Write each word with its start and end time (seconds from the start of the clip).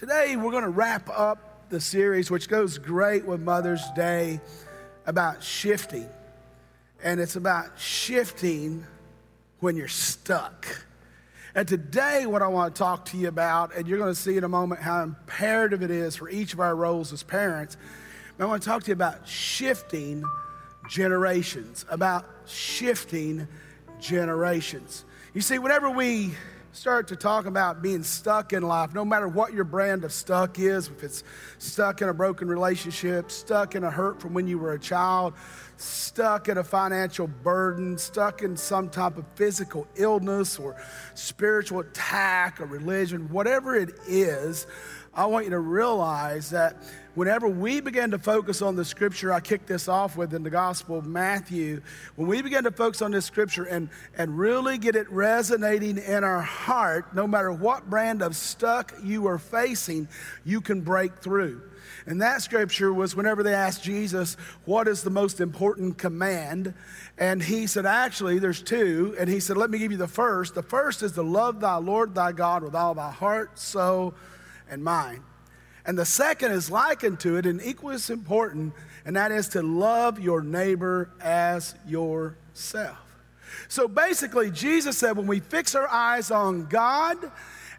Today, 0.00 0.34
we're 0.34 0.50
going 0.50 0.62
to 0.62 0.70
wrap 0.70 1.10
up 1.10 1.68
the 1.68 1.78
series, 1.78 2.30
which 2.30 2.48
goes 2.48 2.78
great 2.78 3.26
with 3.26 3.42
Mother's 3.42 3.82
Day, 3.94 4.40
about 5.04 5.44
shifting. 5.44 6.08
And 7.04 7.20
it's 7.20 7.36
about 7.36 7.78
shifting 7.78 8.86
when 9.58 9.76
you're 9.76 9.88
stuck. 9.88 10.66
And 11.54 11.68
today, 11.68 12.24
what 12.24 12.40
I 12.40 12.46
want 12.46 12.74
to 12.74 12.78
talk 12.78 13.04
to 13.10 13.18
you 13.18 13.28
about, 13.28 13.76
and 13.76 13.86
you're 13.86 13.98
going 13.98 14.10
to 14.10 14.18
see 14.18 14.38
in 14.38 14.44
a 14.44 14.48
moment 14.48 14.80
how 14.80 15.02
imperative 15.02 15.82
it 15.82 15.90
is 15.90 16.16
for 16.16 16.30
each 16.30 16.54
of 16.54 16.60
our 16.60 16.74
roles 16.74 17.12
as 17.12 17.22
parents, 17.22 17.76
I 18.38 18.46
want 18.46 18.62
to 18.62 18.68
talk 18.70 18.84
to 18.84 18.88
you 18.88 18.94
about 18.94 19.28
shifting 19.28 20.24
generations, 20.88 21.84
about 21.90 22.24
shifting 22.46 23.46
generations. 24.00 25.04
You 25.34 25.42
see, 25.42 25.58
whenever 25.58 25.90
we 25.90 26.30
start 26.72 27.08
to 27.08 27.16
talk 27.16 27.46
about 27.46 27.82
being 27.82 28.02
stuck 28.02 28.52
in 28.52 28.62
life, 28.62 28.94
no 28.94 29.04
matter 29.04 29.26
what 29.26 29.52
your 29.52 29.64
brand 29.64 30.04
of 30.04 30.12
stuck 30.12 30.58
is, 30.58 30.88
if 30.88 31.02
it's 31.02 31.24
stuck 31.58 32.00
in 32.00 32.08
a 32.08 32.14
broken 32.14 32.46
relationship, 32.46 33.30
stuck 33.30 33.74
in 33.74 33.82
a 33.82 33.90
hurt 33.90 34.20
from 34.20 34.34
when 34.34 34.46
you 34.46 34.58
were 34.58 34.72
a 34.72 34.78
child, 34.78 35.34
stuck 35.76 36.48
in 36.48 36.58
a 36.58 36.64
financial 36.64 37.26
burden, 37.26 37.98
stuck 37.98 38.42
in 38.42 38.56
some 38.56 38.88
type 38.88 39.16
of 39.16 39.24
physical 39.34 39.86
illness 39.96 40.58
or 40.58 40.76
spiritual 41.14 41.80
attack 41.80 42.60
or 42.60 42.66
religion, 42.66 43.28
whatever 43.30 43.74
it 43.74 43.90
is, 44.06 44.66
I 45.12 45.26
want 45.26 45.44
you 45.44 45.50
to 45.50 45.58
realize 45.58 46.50
that 46.50 46.76
whenever 47.14 47.48
we 47.48 47.80
begin 47.80 48.12
to 48.12 48.18
focus 48.18 48.62
on 48.62 48.76
the 48.76 48.84
scripture 48.84 49.32
I 49.32 49.40
kicked 49.40 49.66
this 49.66 49.88
off 49.88 50.16
with 50.16 50.32
in 50.34 50.44
the 50.44 50.50
Gospel 50.50 50.96
of 50.96 51.04
Matthew, 51.04 51.82
when 52.14 52.28
we 52.28 52.42
begin 52.42 52.62
to 52.62 52.70
focus 52.70 53.02
on 53.02 53.10
this 53.10 53.24
scripture 53.24 53.64
and, 53.64 53.88
and 54.16 54.38
really 54.38 54.78
get 54.78 54.94
it 54.94 55.10
resonating 55.10 55.98
in 55.98 56.22
our 56.22 56.40
heart, 56.40 57.12
no 57.12 57.26
matter 57.26 57.52
what 57.52 57.90
brand 57.90 58.22
of 58.22 58.36
stuck 58.36 58.94
you 59.02 59.26
are 59.26 59.38
facing, 59.38 60.06
you 60.44 60.60
can 60.60 60.80
break 60.80 61.16
through. 61.16 61.60
And 62.06 62.22
that 62.22 62.42
scripture 62.42 62.94
was 62.94 63.16
whenever 63.16 63.42
they 63.42 63.52
asked 63.52 63.82
Jesus, 63.82 64.36
What 64.64 64.86
is 64.86 65.02
the 65.02 65.10
most 65.10 65.40
important 65.40 65.98
command? 65.98 66.72
And 67.18 67.42
he 67.42 67.66
said, 67.66 67.84
Actually, 67.84 68.38
there's 68.38 68.62
two. 68.62 69.16
And 69.18 69.28
he 69.28 69.40
said, 69.40 69.56
Let 69.56 69.70
me 69.70 69.78
give 69.78 69.90
you 69.90 69.98
the 69.98 70.06
first. 70.06 70.54
The 70.54 70.62
first 70.62 71.02
is 71.02 71.12
to 71.12 71.22
love 71.22 71.60
thy 71.60 71.76
Lord 71.76 72.14
thy 72.14 72.30
God 72.30 72.62
with 72.62 72.76
all 72.76 72.94
thy 72.94 73.10
heart, 73.10 73.58
soul, 73.58 74.14
and 74.70 74.82
mine. 74.82 75.22
And 75.84 75.98
the 75.98 76.04
second 76.04 76.52
is 76.52 76.70
likened 76.70 77.20
to 77.20 77.36
it 77.36 77.46
and 77.46 77.60
equally 77.62 77.94
as 77.94 78.10
important, 78.10 78.74
and 79.04 79.16
that 79.16 79.32
is 79.32 79.48
to 79.48 79.62
love 79.62 80.20
your 80.20 80.42
neighbor 80.42 81.10
as 81.20 81.74
yourself. 81.86 82.98
So 83.68 83.88
basically, 83.88 84.50
Jesus 84.50 84.98
said 84.98 85.16
when 85.16 85.26
we 85.26 85.40
fix 85.40 85.74
our 85.74 85.88
eyes 85.88 86.30
on 86.30 86.66
God 86.66 87.16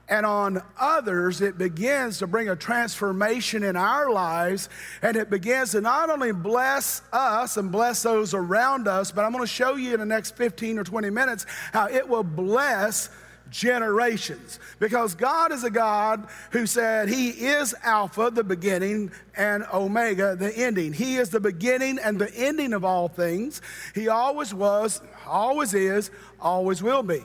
and 0.09 0.25
on 0.25 0.62
others, 0.78 1.42
it 1.42 1.58
begins 1.58 2.17
to 2.19 2.28
bring 2.28 2.50
a 2.50 2.56
transformation 2.56 3.64
in 3.64 3.78
our 3.78 4.12
lives, 4.12 4.67
and 5.02 5.16
it 5.16 5.30
begins 5.30 5.72
to 5.72 5.80
not 5.80 6.09
only 6.09 6.34
bless 6.34 7.02
us 7.14 7.56
and 7.56 7.72
bless 7.72 8.03
those 8.03 8.34
around 8.34 8.88
us, 8.88 9.12
but 9.12 9.23
I'm 9.23 9.31
going 9.31 9.44
to 9.44 9.47
show 9.47 9.75
you 9.75 9.94
in 9.94 10.00
the 10.00 10.06
next 10.06 10.36
15 10.36 10.80
or 10.80 10.84
20 10.84 11.09
minutes 11.12 11.45
how 11.72 11.88
it 11.88 12.09
will 12.09 12.23
bless 12.23 13.09
generations. 13.52 14.60
Because 14.80 15.14
God 15.14 15.52
is 15.52 15.64
a 15.64 15.70
God 15.70 16.28
who 16.50 16.66
said 16.66 17.10
He 17.10 17.30
is 17.30 17.76
Alpha, 17.84 18.32
the 18.34 18.44
beginning, 18.44 19.12
and 19.38 19.64
Omega, 19.72 20.36
the 20.36 20.52
ending. 20.58 20.94
He 20.94 21.18
is 21.18 21.30
the 21.30 21.40
beginning 21.40 22.00
and 22.00 22.20
the 22.20 22.34
ending 22.36 22.74
of 22.74 22.84
all 22.84 23.08
things. 23.08 23.62
He 23.94 24.08
always 24.08 24.54
was, 24.54 25.02
always 25.28 25.76
is, 25.76 26.10
always 26.40 26.82
will 26.82 27.04
be. 27.04 27.22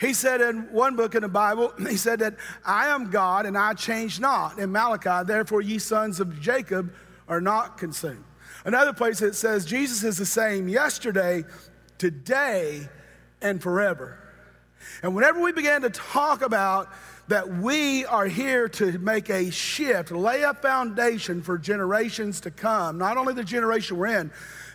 He 0.00 0.12
said 0.12 0.40
in 0.40 0.72
one 0.72 0.96
book 0.96 1.14
in 1.14 1.22
the 1.22 1.28
Bible, 1.28 1.72
he 1.88 1.96
said 1.96 2.20
that 2.20 2.36
I 2.64 2.88
am 2.88 3.10
God 3.10 3.44
and 3.44 3.58
I 3.58 3.74
change 3.74 4.20
not. 4.20 4.58
In 4.58 4.72
Malachi, 4.72 5.26
therefore, 5.26 5.60
ye 5.60 5.78
sons 5.78 6.20
of 6.20 6.40
Jacob 6.40 6.92
are 7.28 7.40
not 7.40 7.76
consumed. 7.76 8.24
Another 8.64 8.92
place 8.92 9.20
it 9.20 9.34
says 9.34 9.66
Jesus 9.66 10.02
is 10.04 10.16
the 10.16 10.26
same 10.26 10.68
yesterday, 10.68 11.44
today, 11.98 12.88
and 13.42 13.62
forever. 13.62 14.23
And 15.02 15.14
whenever 15.14 15.40
we 15.40 15.52
began 15.52 15.82
to 15.82 15.90
talk 15.90 16.42
about 16.42 16.88
that 17.28 17.48
we 17.48 18.04
are 18.04 18.26
here 18.26 18.68
to 18.68 18.98
make 18.98 19.30
a 19.30 19.50
shift, 19.50 20.10
lay 20.10 20.42
a 20.42 20.54
foundation 20.54 21.42
for 21.42 21.56
generations 21.56 22.40
to 22.42 22.50
come, 22.50 22.98
not 22.98 23.16
only 23.16 23.32
the 23.32 23.44
generation 23.44 23.96
we're 23.96 24.06
in, 24.06 24.30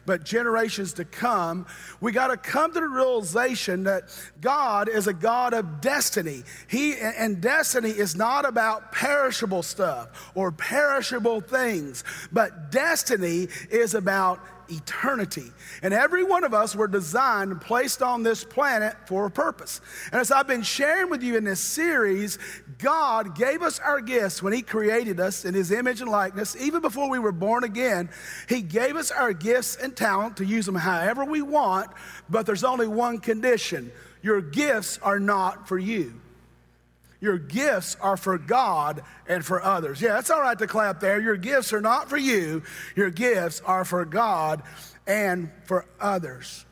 but 0.05 0.23
generations 0.23 0.93
to 0.93 1.05
come, 1.05 1.67
we 2.01 2.11
got 2.11 2.27
to 2.27 2.37
come 2.37 2.73
to 2.73 2.79
the 2.79 2.87
realization 2.87 3.83
that 3.83 4.05
God 4.41 4.89
is 4.89 5.05
a 5.05 5.13
God 5.13 5.53
of 5.53 5.81
destiny. 5.81 6.43
He 6.67 6.95
and 6.97 7.39
destiny 7.41 7.91
is 7.91 8.15
not 8.15 8.47
about 8.47 8.91
perishable 8.91 9.61
stuff 9.61 10.31
or 10.33 10.51
perishable 10.51 11.41
things, 11.41 12.03
but 12.31 12.71
destiny 12.71 13.49
is 13.69 13.93
about 13.93 14.39
eternity. 14.69 15.51
And 15.81 15.93
every 15.93 16.23
one 16.23 16.43
of 16.43 16.53
us 16.53 16.75
were 16.75 16.87
designed 16.87 17.51
and 17.51 17.61
placed 17.61 18.01
on 18.01 18.23
this 18.23 18.43
planet 18.43 18.95
for 19.07 19.25
a 19.25 19.31
purpose. 19.31 19.81
And 20.11 20.21
as 20.21 20.31
I've 20.31 20.47
been 20.47 20.63
sharing 20.63 21.09
with 21.09 21.23
you 21.23 21.37
in 21.37 21.43
this 21.43 21.59
series, 21.59 22.37
God 22.77 23.35
gave 23.35 23.61
us 23.61 23.79
our 23.79 24.01
gifts 24.01 24.41
when 24.41 24.53
He 24.53 24.61
created 24.61 25.19
us 25.19 25.45
in 25.45 25.53
His 25.53 25.71
image 25.71 26.01
and 26.01 26.09
likeness. 26.09 26.55
Even 26.55 26.81
before 26.81 27.09
we 27.09 27.19
were 27.19 27.31
born 27.31 27.63
again, 27.63 28.09
He 28.47 28.61
gave 28.61 28.95
us 28.95 29.11
our 29.11 29.33
gifts 29.33 29.75
and 29.75 29.95
talent 29.95 30.37
to 30.37 30.45
use 30.45 30.65
them 30.65 30.75
however 30.75 31.25
we 31.25 31.41
want, 31.41 31.91
but 32.29 32.45
there's 32.45 32.63
only 32.63 32.87
one 32.87 33.19
condition 33.19 33.91
your 34.21 34.41
gifts 34.41 34.99
are 35.01 35.19
not 35.19 35.67
for 35.67 35.77
you. 35.77 36.19
Your 37.21 37.37
gifts 37.37 37.97
are 37.99 38.15
for 38.15 38.37
God 38.37 39.01
and 39.27 39.45
for 39.45 39.61
others. 39.61 40.01
Yeah, 40.01 40.19
it's 40.19 40.29
all 40.29 40.41
right 40.41 40.57
to 40.57 40.67
clap 40.67 40.99
there. 40.99 41.19
Your 41.19 41.35
gifts 41.35 41.73
are 41.73 41.81
not 41.81 42.09
for 42.09 42.17
you, 42.17 42.63
your 42.95 43.09
gifts 43.09 43.61
are 43.65 43.83
for 43.83 44.05
God 44.05 44.63
and 45.05 45.51
for 45.65 45.85
others. 45.99 46.65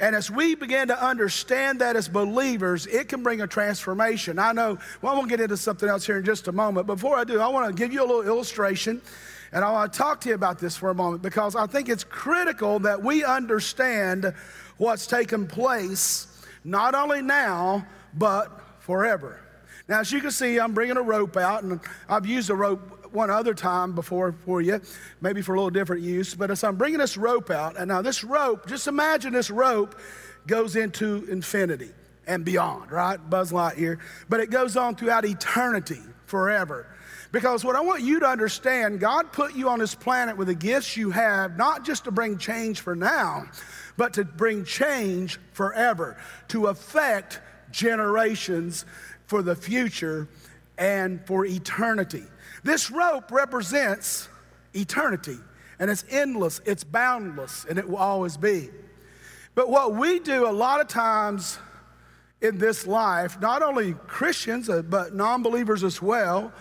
And 0.00 0.14
as 0.14 0.30
we 0.30 0.54
begin 0.54 0.88
to 0.88 1.04
understand 1.04 1.80
that 1.80 1.96
as 1.96 2.08
believers, 2.08 2.86
it 2.86 3.08
can 3.08 3.22
bring 3.22 3.40
a 3.40 3.46
transformation. 3.46 4.38
I 4.38 4.52
know, 4.52 4.78
well, 5.02 5.14
going 5.14 5.26
to 5.26 5.30
get 5.30 5.40
into 5.40 5.56
something 5.56 5.88
else 5.88 6.06
here 6.06 6.18
in 6.18 6.24
just 6.24 6.46
a 6.46 6.52
moment. 6.52 6.86
Before 6.86 7.16
I 7.16 7.24
do, 7.24 7.40
I 7.40 7.48
want 7.48 7.66
to 7.66 7.72
give 7.74 7.92
you 7.92 8.00
a 8.04 8.06
little 8.06 8.22
illustration. 8.22 9.02
And 9.50 9.64
I 9.64 9.72
want 9.72 9.92
to 9.92 9.98
talk 9.98 10.20
to 10.20 10.28
you 10.28 10.34
about 10.34 10.58
this 10.58 10.76
for 10.76 10.90
a 10.90 10.94
moment 10.94 11.22
because 11.22 11.56
I 11.56 11.66
think 11.66 11.88
it's 11.88 12.04
critical 12.04 12.78
that 12.80 13.02
we 13.02 13.24
understand 13.24 14.32
what's 14.76 15.06
taken 15.06 15.46
place, 15.46 16.28
not 16.62 16.94
only 16.94 17.22
now, 17.22 17.84
but 18.14 18.60
forever. 18.78 19.40
Now, 19.88 20.00
as 20.00 20.12
you 20.12 20.20
can 20.20 20.30
see, 20.30 20.60
I'm 20.60 20.74
bringing 20.74 20.98
a 20.98 21.02
rope 21.02 21.36
out, 21.38 21.62
and 21.62 21.80
I've 22.08 22.26
used 22.26 22.50
a 22.50 22.54
rope 22.54 23.12
one 23.12 23.30
other 23.30 23.54
time 23.54 23.94
before 23.94 24.34
for 24.44 24.60
you, 24.60 24.82
maybe 25.22 25.40
for 25.40 25.54
a 25.54 25.56
little 25.56 25.70
different 25.70 26.02
use. 26.02 26.34
But 26.34 26.50
as 26.50 26.62
I'm 26.62 26.76
bringing 26.76 26.98
this 26.98 27.16
rope 27.16 27.50
out, 27.50 27.78
and 27.78 27.88
now 27.88 28.02
this 28.02 28.22
rope, 28.22 28.66
just 28.66 28.86
imagine 28.86 29.32
this 29.32 29.50
rope 29.50 29.98
goes 30.46 30.76
into 30.76 31.26
infinity 31.30 31.90
and 32.26 32.44
beyond, 32.44 32.92
right? 32.92 33.16
Buzz 33.30 33.50
Lightyear. 33.50 33.98
But 34.28 34.40
it 34.40 34.50
goes 34.50 34.76
on 34.76 34.94
throughout 34.94 35.24
eternity, 35.24 36.02
forever. 36.26 36.86
Because 37.32 37.64
what 37.64 37.74
I 37.74 37.80
want 37.80 38.02
you 38.02 38.20
to 38.20 38.26
understand, 38.26 39.00
God 39.00 39.32
put 39.32 39.54
you 39.54 39.70
on 39.70 39.78
this 39.78 39.94
planet 39.94 40.36
with 40.36 40.48
the 40.48 40.54
gifts 40.54 40.96
you 40.96 41.10
have, 41.10 41.56
not 41.56 41.84
just 41.84 42.04
to 42.04 42.10
bring 42.10 42.36
change 42.36 42.80
for 42.80 42.94
now, 42.94 43.46
but 43.96 44.12
to 44.14 44.24
bring 44.24 44.64
change 44.64 45.38
forever, 45.52 46.18
to 46.48 46.66
affect 46.66 47.40
generations 47.70 48.84
for 49.28 49.42
the 49.42 49.54
future 49.54 50.26
and 50.78 51.24
for 51.26 51.44
eternity. 51.44 52.24
This 52.64 52.90
rope 52.90 53.30
represents 53.30 54.28
eternity, 54.74 55.36
and 55.78 55.90
it's 55.90 56.04
endless, 56.10 56.60
it's 56.64 56.82
boundless, 56.82 57.64
and 57.68 57.78
it 57.78 57.88
will 57.88 57.98
always 57.98 58.36
be. 58.36 58.70
But 59.54 59.68
what 59.68 59.94
we 59.94 60.18
do 60.18 60.48
a 60.48 60.50
lot 60.50 60.80
of 60.80 60.88
times 60.88 61.58
in 62.40 62.58
this 62.58 62.86
life, 62.86 63.40
not 63.40 63.62
only 63.62 63.92
Christians, 64.06 64.70
uh, 64.70 64.82
but 64.82 65.14
non 65.14 65.42
believers 65.42 65.84
as 65.84 66.00
well, 66.00 66.52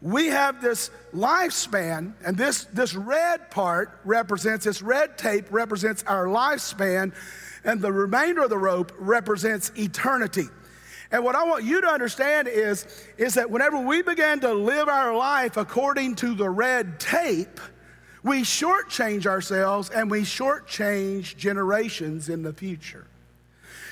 we 0.00 0.28
have 0.28 0.62
this 0.62 0.90
lifespan, 1.14 2.14
and 2.24 2.36
this, 2.36 2.64
this 2.72 2.94
red 2.94 3.50
part 3.50 4.00
represents, 4.04 4.64
this 4.64 4.80
red 4.80 5.18
tape 5.18 5.46
represents 5.50 6.02
our 6.04 6.26
lifespan, 6.26 7.12
and 7.64 7.80
the 7.80 7.92
remainder 7.92 8.42
of 8.42 8.50
the 8.50 8.58
rope 8.58 8.92
represents 8.98 9.72
eternity. 9.76 10.48
And 11.12 11.24
what 11.24 11.34
I 11.34 11.44
want 11.44 11.64
you 11.64 11.80
to 11.80 11.86
understand 11.86 12.48
is, 12.48 12.86
is 13.16 13.34
that 13.34 13.50
whenever 13.50 13.78
we 13.78 14.02
begin 14.02 14.40
to 14.40 14.52
live 14.52 14.88
our 14.88 15.16
life 15.16 15.56
according 15.56 16.16
to 16.16 16.34
the 16.34 16.48
red 16.48 16.98
tape, 16.98 17.60
we 18.22 18.42
shortchange 18.42 19.24
ourselves 19.26 19.88
and 19.90 20.10
we 20.10 20.22
shortchange 20.22 21.36
generations 21.36 22.28
in 22.28 22.42
the 22.42 22.52
future. 22.52 23.06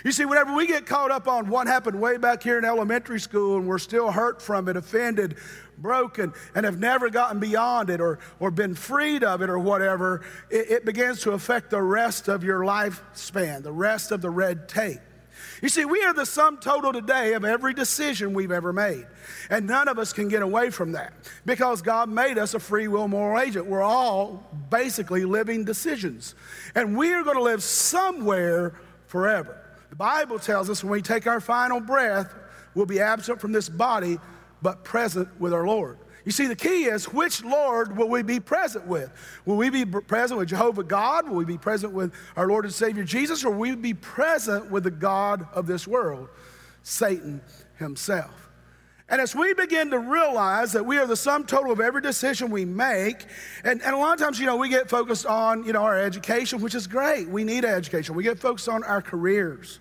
You 0.05 0.13
see, 0.13 0.27
whenever 0.27 0.55
we 0.55 0.67
get 0.67 0.85
caught 0.85 1.11
up 1.11 1.29
on 1.29 1.49
what 1.49 1.67
happened 1.67 1.99
way 1.99 2.19
back 2.19 2.43
here 2.43 2.59
in 2.59 2.65
elementary 2.65 3.21
school 3.21 3.57
and 3.57 3.67
we're 3.67 3.79
still 3.79 4.11
hurt 4.11 4.43
from 4.43 4.69
it, 4.69 4.77
offended, 4.77 5.37
broken, 5.79 6.35
and 6.55 6.67
have 6.67 6.79
never 6.79 7.09
gotten 7.09 7.39
beyond 7.39 7.89
it 7.89 8.01
or, 8.01 8.19
or 8.39 8.51
been 8.51 8.75
freed 8.75 9.25
of 9.25 9.41
it 9.41 9.49
or 9.49 9.59
whatever, 9.59 10.23
it, 10.51 10.71
it 10.71 10.85
begins 10.85 11.23
to 11.23 11.31
affect 11.31 11.71
the 11.71 11.81
rest 11.81 12.29
of 12.29 12.45
your 12.45 12.61
lifespan, 12.61 13.63
the 13.63 13.73
rest 13.73 14.11
of 14.11 14.21
the 14.21 14.29
red 14.29 14.69
tape. 14.69 15.01
You 15.65 15.71
see, 15.71 15.87
we 15.87 16.03
are 16.03 16.13
the 16.13 16.27
sum 16.27 16.59
total 16.59 16.93
today 16.93 17.33
of 17.33 17.43
every 17.43 17.73
decision 17.73 18.35
we've 18.35 18.53
ever 18.53 18.71
made. 18.71 19.07
And 19.49 19.67
none 19.67 19.89
of 19.89 19.99
us 19.99 20.13
can 20.13 20.29
get 20.29 20.43
away 20.43 20.69
from 20.69 20.93
that 20.93 21.15
because 21.47 21.81
God 21.81 22.11
made 22.11 22.37
us 22.37 22.53
a 22.53 22.61
free 22.61 22.87
will 22.87 23.09
moral 23.09 23.41
agent. 23.41 23.65
We're 23.65 23.81
all 23.81 24.47
basically 24.69 25.25
living 25.25 25.65
decisions. 25.65 26.35
And 26.75 26.95
we 26.99 27.15
are 27.15 27.23
going 27.23 27.39
to 27.39 27.43
live 27.43 27.63
somewhere 27.63 28.75
forever. 29.07 29.59
The 29.89 29.97
Bible 29.97 30.39
tells 30.39 30.69
us 30.69 30.85
when 30.85 30.91
we 30.91 31.01
take 31.01 31.27
our 31.27 31.41
final 31.41 31.81
breath, 31.81 32.35
we'll 32.75 32.85
be 32.85 33.01
absent 33.01 33.41
from 33.41 33.53
this 33.53 33.71
body, 33.71 34.19
but 34.61 34.85
present 34.85 35.29
with 35.41 35.55
our 35.55 35.67
Lord. 35.67 35.97
You 36.25 36.33
see, 36.33 36.47
the 36.47 36.57
key 36.57 36.85
is 36.85 37.13
which 37.13 37.45
Lord 37.45 37.97
will 37.97 38.09
we 38.09 38.23
be 38.23 38.41
present 38.41 38.87
with? 38.87 39.13
Will 39.45 39.57
we 39.57 39.69
be 39.69 39.85
present 39.85 40.39
with 40.39 40.49
Jehovah 40.49 40.83
God? 40.83 41.29
Will 41.29 41.37
we 41.37 41.45
be 41.45 41.59
present 41.59 41.93
with 41.93 42.15
our 42.37 42.47
Lord 42.47 42.65
and 42.65 42.73
Savior 42.73 43.05
Jesus? 43.05 43.45
Or 43.45 43.51
will 43.51 43.59
we 43.59 43.77
be 43.77 43.95
present 43.95 44.71
with 44.71 44.85
the 44.85 44.91
God 44.91 45.47
of 45.53 45.67
this 45.67 45.87
world, 45.87 46.29
Satan 46.83 47.43
himself? 47.77 48.45
And 49.11 49.21
as 49.21 49.37
we 49.37 49.53
begin 49.53 49.91
to 49.91 49.99
realize 49.99 50.73
that 50.73 50.87
we 50.87 50.97
are 50.97 51.07
the 51.07 51.17
sum 51.17 51.45
total 51.45 51.71
of 51.71 51.79
every 51.79 52.01
decision 52.01 52.51
we 52.51 52.65
make, 52.65 53.27
and, 53.63 53.83
and 53.83 53.95
a 53.95 53.99
lot 53.99 54.15
of 54.15 54.19
times, 54.19 54.41
you 54.41 54.47
know, 54.47 54.57
we 54.57 54.71
get 54.71 54.89
focused 54.89 55.27
on, 55.27 55.65
you 55.65 55.75
know, 55.75 55.83
our 55.83 55.99
education, 55.99 56.63
which 56.63 56.75
is 56.75 56.87
great. 56.87 57.29
We 57.29 57.45
need 57.45 57.67
education. 57.67 58.15
We 58.15 58.23
get 58.23 58.39
focused 58.39 58.69
on 58.69 58.83
our 58.83 59.03
careers. 59.03 59.79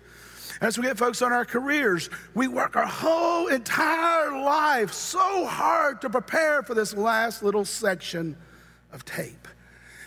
As 0.64 0.78
we 0.78 0.84
get 0.84 0.96
focused 0.96 1.22
on 1.22 1.30
our 1.30 1.44
careers, 1.44 2.08
we 2.32 2.48
work 2.48 2.74
our 2.74 2.86
whole 2.86 3.48
entire 3.48 4.32
life 4.42 4.94
so 4.94 5.44
hard 5.44 6.00
to 6.00 6.08
prepare 6.08 6.62
for 6.62 6.72
this 6.72 6.94
last 6.94 7.42
little 7.42 7.66
section 7.66 8.34
of 8.90 9.04
tape. 9.04 9.46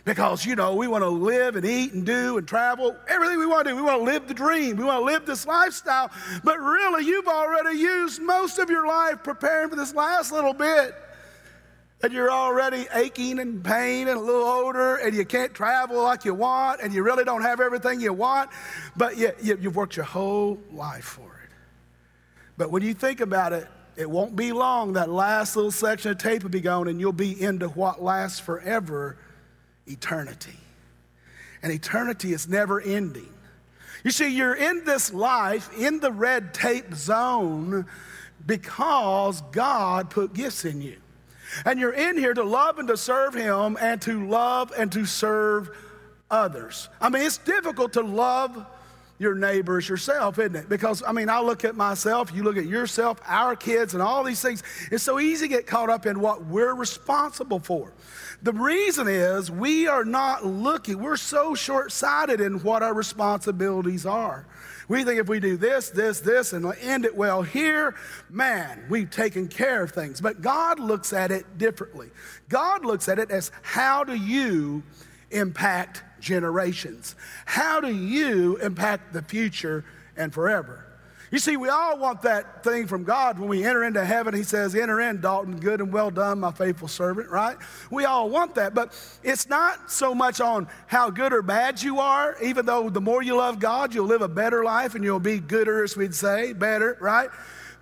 Because, 0.03 0.47
you 0.47 0.55
know, 0.55 0.73
we 0.73 0.87
want 0.87 1.03
to 1.03 1.09
live 1.09 1.57
and 1.57 1.65
eat 1.65 1.93
and 1.93 2.03
do 2.03 2.39
and 2.39 2.47
travel, 2.47 2.95
everything 3.07 3.37
we 3.37 3.45
want 3.45 3.65
to 3.65 3.71
do. 3.71 3.75
We 3.75 3.83
want 3.83 3.99
to 3.99 4.03
live 4.03 4.27
the 4.27 4.33
dream. 4.33 4.77
We 4.77 4.85
want 4.85 5.01
to 5.01 5.05
live 5.05 5.27
this 5.27 5.45
lifestyle. 5.45 6.09
But 6.43 6.57
really, 6.59 7.05
you've 7.05 7.27
already 7.27 7.77
used 7.77 8.19
most 8.19 8.57
of 8.57 8.71
your 8.71 8.87
life 8.87 9.21
preparing 9.23 9.69
for 9.69 9.75
this 9.75 9.93
last 9.93 10.31
little 10.31 10.53
bit 10.53 10.95
and 12.03 12.13
you're 12.13 12.31
already 12.31 12.85
aching 12.93 13.39
and 13.39 13.63
pain 13.63 14.07
and 14.07 14.17
a 14.17 14.21
little 14.21 14.43
older 14.43 14.97
and 14.97 15.15
you 15.15 15.25
can't 15.25 15.53
travel 15.53 16.03
like 16.03 16.25
you 16.25 16.33
want 16.33 16.81
and 16.81 16.93
you 16.93 17.01
really 17.01 17.23
don't 17.23 17.41
have 17.41 17.59
everything 17.59 17.99
you 17.99 18.13
want, 18.13 18.51
but 18.95 19.17
you, 19.17 19.31
you, 19.41 19.57
you've 19.59 19.75
worked 19.75 19.95
your 19.95 20.05
whole 20.05 20.59
life 20.71 21.05
for 21.05 21.41
it. 21.43 21.49
But 22.55 22.71
when 22.71 22.83
you 22.83 22.93
think 22.93 23.19
about 23.19 23.53
it, 23.53 23.67
it 23.95 24.09
won't 24.09 24.35
be 24.35 24.51
long. 24.51 24.93
That 24.93 25.09
last 25.09 25.55
little 25.55 25.71
section 25.71 26.11
of 26.11 26.19
tape 26.19 26.43
will 26.43 26.51
be 26.51 26.61
gone 26.61 26.87
and 26.87 26.99
you'll 26.99 27.13
be 27.13 27.41
into 27.41 27.67
what 27.69 28.01
lasts 28.01 28.39
forever 28.39 29.17
eternity. 29.87 30.57
And 31.63 31.71
eternity 31.71 32.31
is 32.31 32.47
never 32.47 32.79
ending. 32.79 33.33
You 34.03 34.11
see, 34.11 34.29
you're 34.29 34.55
in 34.55 34.85
this 34.85 35.11
life 35.11 35.75
in 35.75 35.99
the 35.99 36.11
red 36.11 36.53
tape 36.53 36.93
zone 36.93 37.87
because 38.45 39.41
God 39.51 40.11
put 40.11 40.35
gifts 40.35 40.63
in 40.63 40.81
you. 40.81 40.97
And 41.65 41.79
you're 41.79 41.93
in 41.93 42.17
here 42.17 42.33
to 42.33 42.43
love 42.43 42.79
and 42.79 42.87
to 42.87 42.97
serve 42.97 43.33
Him 43.33 43.77
and 43.79 44.01
to 44.03 44.27
love 44.27 44.73
and 44.77 44.91
to 44.91 45.05
serve 45.05 45.69
others. 46.29 46.89
I 46.99 47.09
mean, 47.09 47.23
it's 47.23 47.37
difficult 47.37 47.93
to 47.93 48.01
love 48.01 48.65
your 49.19 49.33
neighbors 49.33 49.89
yourself, 49.89 50.37
isn't 50.37 50.55
it? 50.55 50.69
Because, 50.69 51.01
I 51.05 51.11
mean, 51.11 51.29
I 51.29 51.39
look 51.39 51.65
at 51.65 51.75
myself, 51.75 52.31
you 52.33 52.43
look 52.43 52.57
at 52.57 52.67
yourself, 52.67 53.19
our 53.25 53.55
kids, 53.55 53.93
and 53.93 54.03
all 54.03 54.23
these 54.23 54.41
things. 54.41 54.61
It's 54.91 55.03
so 55.03 55.19
easy 55.19 55.47
to 55.47 55.55
get 55.55 55.65
caught 55.65 55.89
up 55.89 56.05
in 56.05 56.19
what 56.19 56.45
we're 56.45 56.75
responsible 56.75 57.59
for. 57.59 57.93
The 58.43 58.53
reason 58.53 59.07
is 59.07 59.49
we 59.49 59.87
are 59.87 60.05
not 60.05 60.45
looking, 60.45 61.01
we're 61.01 61.17
so 61.17 61.55
short 61.55 61.91
sighted 61.91 62.41
in 62.41 62.61
what 62.61 62.83
our 62.83 62.93
responsibilities 62.93 64.05
are. 64.05 64.45
We 64.87 65.03
think 65.03 65.19
if 65.19 65.27
we 65.27 65.39
do 65.39 65.57
this, 65.57 65.89
this, 65.89 66.21
this, 66.21 66.53
and 66.53 66.65
end 66.81 67.03
it 67.03 67.15
well 67.15 67.41
here, 67.41 67.95
man, 68.29 68.85
we've 68.89 69.09
taken 69.09 69.47
care 69.47 69.83
of 69.83 69.91
things. 69.91 70.21
But 70.21 70.41
God 70.41 70.79
looks 70.79 71.11
at 71.11 71.29
it 71.29 71.57
differently. 71.57 72.09
God 72.47 72.85
looks 72.85 73.09
at 73.09 73.19
it 73.19 73.29
as 73.29 73.51
how 73.61 74.05
do 74.05 74.15
you 74.15 74.83
impact 75.31 76.03
generations? 76.21 77.15
How 77.45 77.81
do 77.81 77.93
you 77.93 78.55
impact 78.57 79.11
the 79.11 79.21
future 79.21 79.83
and 80.15 80.33
forever? 80.33 80.85
You 81.29 81.39
see, 81.39 81.57
we 81.57 81.67
all 81.67 81.97
want 81.97 82.21
that 82.21 82.63
thing 82.63 82.87
from 82.87 83.03
God 83.03 83.37
when 83.37 83.49
we 83.49 83.65
enter 83.65 83.83
into 83.83 84.03
heaven. 84.05 84.33
He 84.33 84.43
says, 84.43 84.75
Enter 84.75 85.01
in, 85.01 85.19
Dalton, 85.19 85.59
good 85.59 85.81
and 85.81 85.91
well 85.91 86.09
done, 86.09 86.39
my 86.39 86.51
faithful 86.51 86.87
servant, 86.87 87.29
right? 87.29 87.57
We 87.91 88.05
all 88.05 88.29
want 88.29 88.55
that, 88.55 88.73
but 88.73 88.93
it's 89.23 89.49
not 89.49 89.91
so 89.91 90.15
much 90.15 90.39
on 90.39 90.67
how 90.85 91.09
good 91.09 91.33
or 91.33 91.41
bad 91.41 91.83
you 91.83 91.99
are, 91.99 92.37
even 92.41 92.65
though 92.65 92.89
the 92.89 93.01
more 93.01 93.21
you 93.21 93.35
love 93.35 93.59
God, 93.59 93.93
you'll 93.93 94.05
live 94.05 94.21
a 94.21 94.29
better 94.29 94.63
life 94.63 94.95
and 94.95 95.03
you'll 95.03 95.19
be 95.19 95.39
gooder, 95.39 95.83
as 95.83 95.97
we'd 95.97 96.15
say, 96.15 96.53
better, 96.53 96.97
right? 97.01 97.29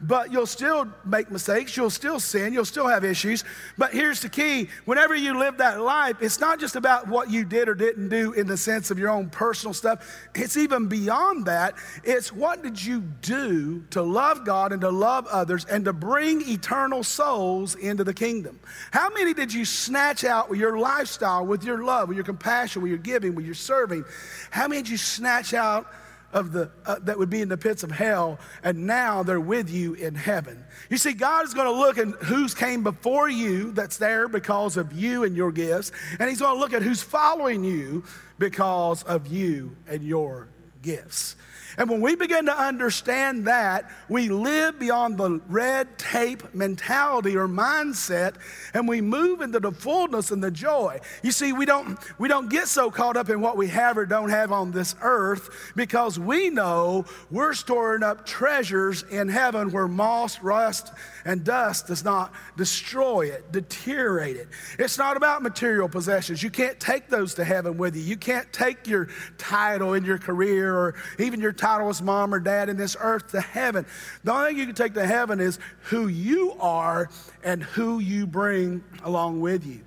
But 0.07 0.31
you'll 0.31 0.46
still 0.46 0.88
make 1.04 1.31
mistakes. 1.31 1.75
You'll 1.75 1.90
still 1.90 2.19
sin. 2.19 2.54
You'll 2.54 2.66
still 2.66 2.88
have 2.88 3.04
issues. 3.04 3.44
But 3.78 3.92
here's 3.92 4.22
the 4.22 4.30
key 4.30 4.69
whenever 4.86 5.16
you 5.16 5.38
live 5.38 5.57
that 5.57 5.81
life, 5.81 6.18
it's 6.22 6.40
not 6.40 6.60
just 6.60 6.75
about 6.75 7.07
what 7.07 7.30
you 7.30 7.46
did 7.46 7.68
or 7.68 7.75
didn't 7.75 8.10
do 8.10 8.34
in 8.34 8.48
the 8.48 8.57
sense 8.57 8.92
of 8.92 9.00
your 9.00 9.10
own 9.10 9.30
personal 9.30 9.74
stuff, 9.74 10.06
it's 10.36 10.57
even 10.57 10.88
beyond 10.88 11.46
that. 11.46 11.75
It's 12.04 12.31
what 12.31 12.62
did 12.62 12.84
you 12.84 13.02
do 13.22 13.84
to 13.92 14.02
love 14.02 14.46
God 14.46 14.72
and 14.72 14.81
to 14.81 14.90
love 14.90 15.28
others 15.28 15.66
and 15.66 15.86
to 15.86 15.94
bring 15.94 16.48
eternal 16.48 17.04
souls 17.04 17.75
into 17.75 18.04
the 18.04 18.13
kingdom? 18.13 18.60
How 18.92 19.10
many 19.10 19.34
did 19.34 19.54
you 19.54 19.66
snatch 19.66 20.24
out 20.24 20.50
with 20.50 20.60
your 20.60 20.78
lifestyle, 20.78 21.46
with 21.46 21.63
your 21.63 21.84
love, 21.84 22.10
with 22.10 22.18
your 22.18 22.25
compassion, 22.25 22.81
with 22.81 22.90
your 22.90 23.00
giving, 23.00 23.36
with 23.36 23.46
your 23.46 23.56
serving? 23.56 24.06
How 24.51 24.68
many 24.68 24.81
did 24.84 24.92
you 24.92 24.98
snatch 24.98 25.54
out? 25.54 25.88
Of 26.36 26.52
the 26.52 26.70
uh, 26.86 26.98
that 27.02 27.18
would 27.18 27.30
be 27.30 27.42
in 27.42 27.50
the 27.50 27.58
pits 27.58 27.82
of 27.82 27.90
hell 27.90 28.38
and 28.62 28.86
now 28.86 29.24
they're 29.24 29.40
with 29.40 29.70
you 29.70 29.94
in 29.96 30.14
heaven. 30.14 30.64
You 30.90 30.98
see 30.98 31.14
god 31.14 31.46
is 31.46 31.54
going 31.54 31.66
to 31.66 31.72
look 31.72 31.98
at 31.98 32.08
who's 32.26 32.54
came 32.54 32.84
before 32.84 33.30
you 33.30 33.72
that's 33.72 33.98
there 33.98 34.28
because 34.28 34.78
of 34.78 34.94
you 34.94 35.24
and 35.24 35.36
your 35.36 35.52
gifts 35.52 35.92
and 36.20 36.30
he's 36.30 36.42
going 36.42 36.54
to 36.54 36.60
look 36.60 36.74
at 36.74 36.84
who's 36.84 37.02
following 37.02 37.64
you 37.64 38.04
because 38.38 39.02
of 39.04 39.28
you 39.28 39.76
and 39.88 40.04
your 40.04 40.50
gifts 40.82 41.38
and 41.77 41.89
when 41.89 42.01
we 42.01 42.16
begin 42.16 42.45
to 42.45 42.57
understand 42.57 43.48
that, 43.48 43.89
we 44.07 44.30
live 44.30 44.80
beyond 44.80 45.18
the 45.18 45.42
red 45.48 45.98
tape 45.98 46.54
mentality 46.54 47.36
or 47.36 47.48
mindset 47.48 48.36
and 48.74 48.88
we 48.88 49.01
move 49.01 49.42
into 49.42 49.60
the 49.60 49.72
fullness 49.72 50.31
and 50.31 50.44
the 50.44 50.51
joy. 50.51 51.00
You 51.24 51.31
see, 51.31 51.54
we 51.54 51.66
don't, 51.66 52.00
we 52.19 52.27
don't 52.27 52.50
get 52.50 52.68
so 52.68 52.89
caught 52.89 53.18
up 53.18 53.30
in 53.30 53.42
what 53.42 53.57
we 53.57 53.68
have 53.68 53.98
or 53.98 54.06
don't 54.06 54.30
have 54.30 54.51
on 54.51 54.72
this 54.72 54.95
earth 55.01 55.74
because 55.75 56.19
we 56.19 56.50
know 56.50 57.06
we're 57.30 57.54
storing 57.54 58.04
up 58.04 58.25
treasures 58.25 59.04
in 59.04 59.27
heaven 59.27 59.72
where 59.72 59.88
moss, 59.88 60.42
rust, 60.42 60.94
and 61.25 61.44
dust 61.44 61.88
does 61.88 62.04
not 62.04 62.33
destroy 62.56 63.27
it, 63.27 63.51
deteriorate 63.51 64.38
it. 64.38 64.48
It's 64.80 64.98
not 64.98 65.18
about 65.18 65.41
material 65.41 65.89
possessions. 65.89 66.41
You 66.41 66.50
can't 66.50 66.79
take 66.79 67.10
those 67.10 67.34
to 67.36 67.44
heaven 67.44 67.77
with 67.77 67.96
you. 67.96 68.01
You 68.01 68.17
can't 68.17 68.51
take 68.53 68.88
your 68.88 69.10
title 69.38 69.94
in 69.94 70.05
your 70.05 70.17
career 70.17 70.75
or 70.75 70.96
even 71.20 71.39
your 71.39 71.51
as 71.65 72.01
mom 72.01 72.34
or 72.34 72.39
dad 72.39 72.69
in 72.69 72.77
this 72.77 72.95
earth 73.00 73.31
to 73.31 73.41
heaven. 73.41 73.86
The 74.24 74.31
only 74.31 74.50
thing 74.50 74.57
you 74.57 74.65
can 74.65 74.75
take 74.75 74.93
to 74.93 75.05
heaven 75.05 75.39
is 75.39 75.60
who 75.84 76.07
you 76.07 76.53
are 76.60 77.10
and 77.43 77.63
who 77.63 78.00
you 78.00 78.27
bring 78.27 78.84
along 79.03 79.41
with 79.41 79.65
you. 79.65 79.81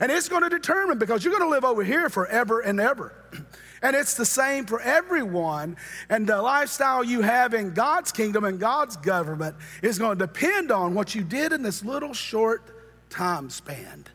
And 0.00 0.10
it's 0.10 0.28
going 0.28 0.42
to 0.42 0.48
determine 0.48 0.98
because 0.98 1.24
you're 1.24 1.32
going 1.32 1.48
to 1.48 1.50
live 1.50 1.64
over 1.64 1.84
here 1.84 2.08
forever 2.08 2.60
and 2.60 2.80
ever. 2.80 3.12
And 3.82 3.94
it's 3.94 4.14
the 4.14 4.24
same 4.24 4.64
for 4.64 4.80
everyone. 4.80 5.76
And 6.08 6.26
the 6.26 6.40
lifestyle 6.40 7.04
you 7.04 7.20
have 7.20 7.52
in 7.52 7.74
God's 7.74 8.12
kingdom 8.12 8.44
and 8.44 8.58
God's 8.58 8.96
government 8.96 9.56
is 9.82 9.98
going 9.98 10.18
to 10.18 10.26
depend 10.26 10.72
on 10.72 10.94
what 10.94 11.14
you 11.14 11.22
did 11.22 11.52
in 11.52 11.62
this 11.62 11.84
little 11.84 12.14
short 12.14 12.62
time 13.10 13.50
span. 13.50 14.06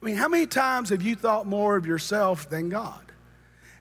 I 0.00 0.04
mean, 0.06 0.16
how 0.16 0.28
many 0.28 0.46
times 0.46 0.88
have 0.88 1.02
you 1.02 1.16
thought 1.16 1.46
more 1.46 1.76
of 1.76 1.84
yourself 1.84 2.48
than 2.48 2.70
God? 2.70 3.07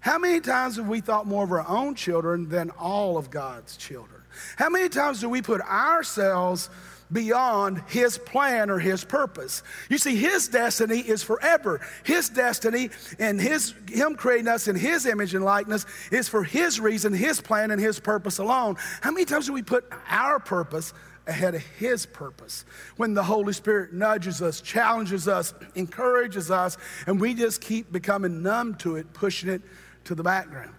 How 0.07 0.17
many 0.17 0.39
times 0.39 0.77
have 0.77 0.87
we 0.87 1.01
thought 1.01 1.27
more 1.27 1.43
of 1.43 1.51
our 1.51 1.67
own 1.67 1.93
children 1.93 2.47
than 2.47 2.69
all 2.79 3.17
of 3.17 3.29
God's 3.29 3.75
children? 3.75 4.21
How 4.55 4.69
many 4.69 4.87
times 4.87 5.19
do 5.19 5.27
we 5.27 5.41
put 5.41 5.59
ourselves 5.59 6.69
beyond 7.11 7.83
his 7.87 8.17
plan 8.17 8.69
or 8.69 8.79
his 8.79 9.03
purpose. 9.05 9.63
You 9.89 9.97
see, 9.97 10.15
his 10.15 10.47
destiny 10.47 10.99
is 10.99 11.23
forever. 11.23 11.79
His 12.03 12.27
destiny 12.29 12.89
and 13.19 13.39
his 13.39 13.73
him 13.89 14.15
creating 14.15 14.47
us 14.47 14.67
in 14.67 14.75
his 14.77 15.05
image 15.05 15.33
and 15.33 15.43
likeness 15.43 15.85
is 16.11 16.27
for 16.27 16.43
his 16.43 16.79
reason, 16.79 17.13
his 17.13 17.39
plan, 17.39 17.71
and 17.71 17.79
his 17.79 17.99
purpose 17.99 18.39
alone. 18.39 18.75
How 19.01 19.11
many 19.11 19.25
times 19.25 19.47
do 19.47 19.53
we 19.53 19.61
put 19.61 19.89
our 20.09 20.39
purpose 20.39 20.93
ahead 21.27 21.55
of 21.55 21.61
his 21.61 22.05
purpose? 22.05 22.65
When 22.97 23.13
the 23.13 23.23
Holy 23.23 23.53
Spirit 23.53 23.93
nudges 23.93 24.41
us, 24.41 24.59
challenges 24.59 25.27
us, 25.27 25.53
encourages 25.75 26.51
us, 26.51 26.77
and 27.07 27.21
we 27.21 27.33
just 27.33 27.61
keep 27.61 27.91
becoming 27.91 28.41
numb 28.43 28.75
to 28.75 28.97
it, 28.97 29.13
pushing 29.13 29.49
it 29.49 29.61
to 30.07 30.15
the 30.15 30.23
background. 30.23 30.73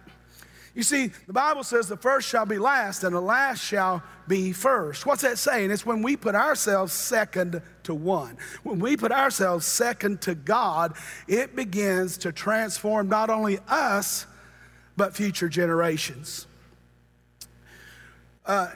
You 0.75 0.83
see, 0.83 1.11
the 1.27 1.33
Bible 1.33 1.63
says 1.63 1.87
the 1.87 1.97
first 1.97 2.29
shall 2.29 2.45
be 2.45 2.59
last 2.59 3.03
and 3.03 3.13
the 3.15 3.21
last 3.21 3.63
shall 3.63 4.03
be 4.27 4.53
first. 4.53 5.05
What's 5.05 5.23
that 5.23 5.37
saying? 5.37 5.71
It's 5.71 5.85
when 5.85 6.01
we 6.03 6.15
put 6.15 6.35
ourselves 6.35 6.93
second 6.93 7.61
to 7.83 7.93
one. 7.95 8.37
When 8.63 8.79
we 8.79 8.95
put 8.95 9.11
ourselves 9.11 9.65
second 9.65 10.21
to 10.21 10.35
God, 10.35 10.95
it 11.27 11.55
begins 11.55 12.17
to 12.19 12.31
transform 12.31 13.09
not 13.09 13.29
only 13.29 13.59
us, 13.67 14.27
but 14.95 15.15
future 15.15 15.49
generations. 15.49 16.45
uh, 18.49 18.69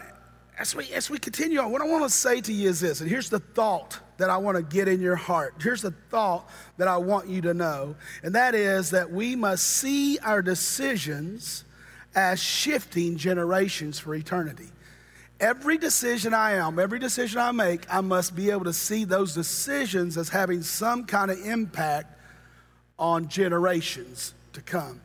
as 0.59 0.75
we 0.75 0.93
as 0.93 1.09
we 1.09 1.17
continue 1.17 1.59
on, 1.59 1.71
what 1.71 1.81
I 1.81 1.85
want 1.85 2.03
to 2.03 2.09
say 2.09 2.39
to 2.41 2.53
you 2.53 2.69
is 2.69 2.79
this, 2.79 3.01
and 3.01 3.09
here's 3.09 3.29
the 3.29 3.39
thought 3.39 3.99
that 4.23 4.29
I 4.29 4.37
want 4.37 4.55
to 4.55 4.63
get 4.63 4.87
in 4.87 5.01
your 5.01 5.17
heart. 5.17 5.55
Here's 5.59 5.81
the 5.81 5.91
thought 5.91 6.49
that 6.77 6.87
I 6.87 6.95
want 6.95 7.27
you 7.27 7.41
to 7.41 7.53
know, 7.53 7.97
and 8.23 8.33
that 8.35 8.55
is 8.55 8.91
that 8.91 9.11
we 9.11 9.35
must 9.35 9.67
see 9.67 10.17
our 10.19 10.41
decisions 10.41 11.65
as 12.15 12.41
shifting 12.41 13.17
generations 13.17 13.99
for 13.99 14.15
eternity. 14.15 14.69
Every 15.41 15.77
decision 15.77 16.33
I 16.33 16.53
am, 16.53 16.79
every 16.79 16.99
decision 16.99 17.41
I 17.41 17.51
make, 17.51 17.85
I 17.93 17.99
must 17.99 18.33
be 18.33 18.49
able 18.49 18.63
to 18.63 18.71
see 18.71 19.03
those 19.03 19.33
decisions 19.33 20.17
as 20.17 20.29
having 20.29 20.61
some 20.61 21.03
kind 21.03 21.29
of 21.29 21.45
impact 21.45 22.17
on 22.97 23.27
generations 23.27 24.33
to 24.53 24.61
come. 24.61 25.01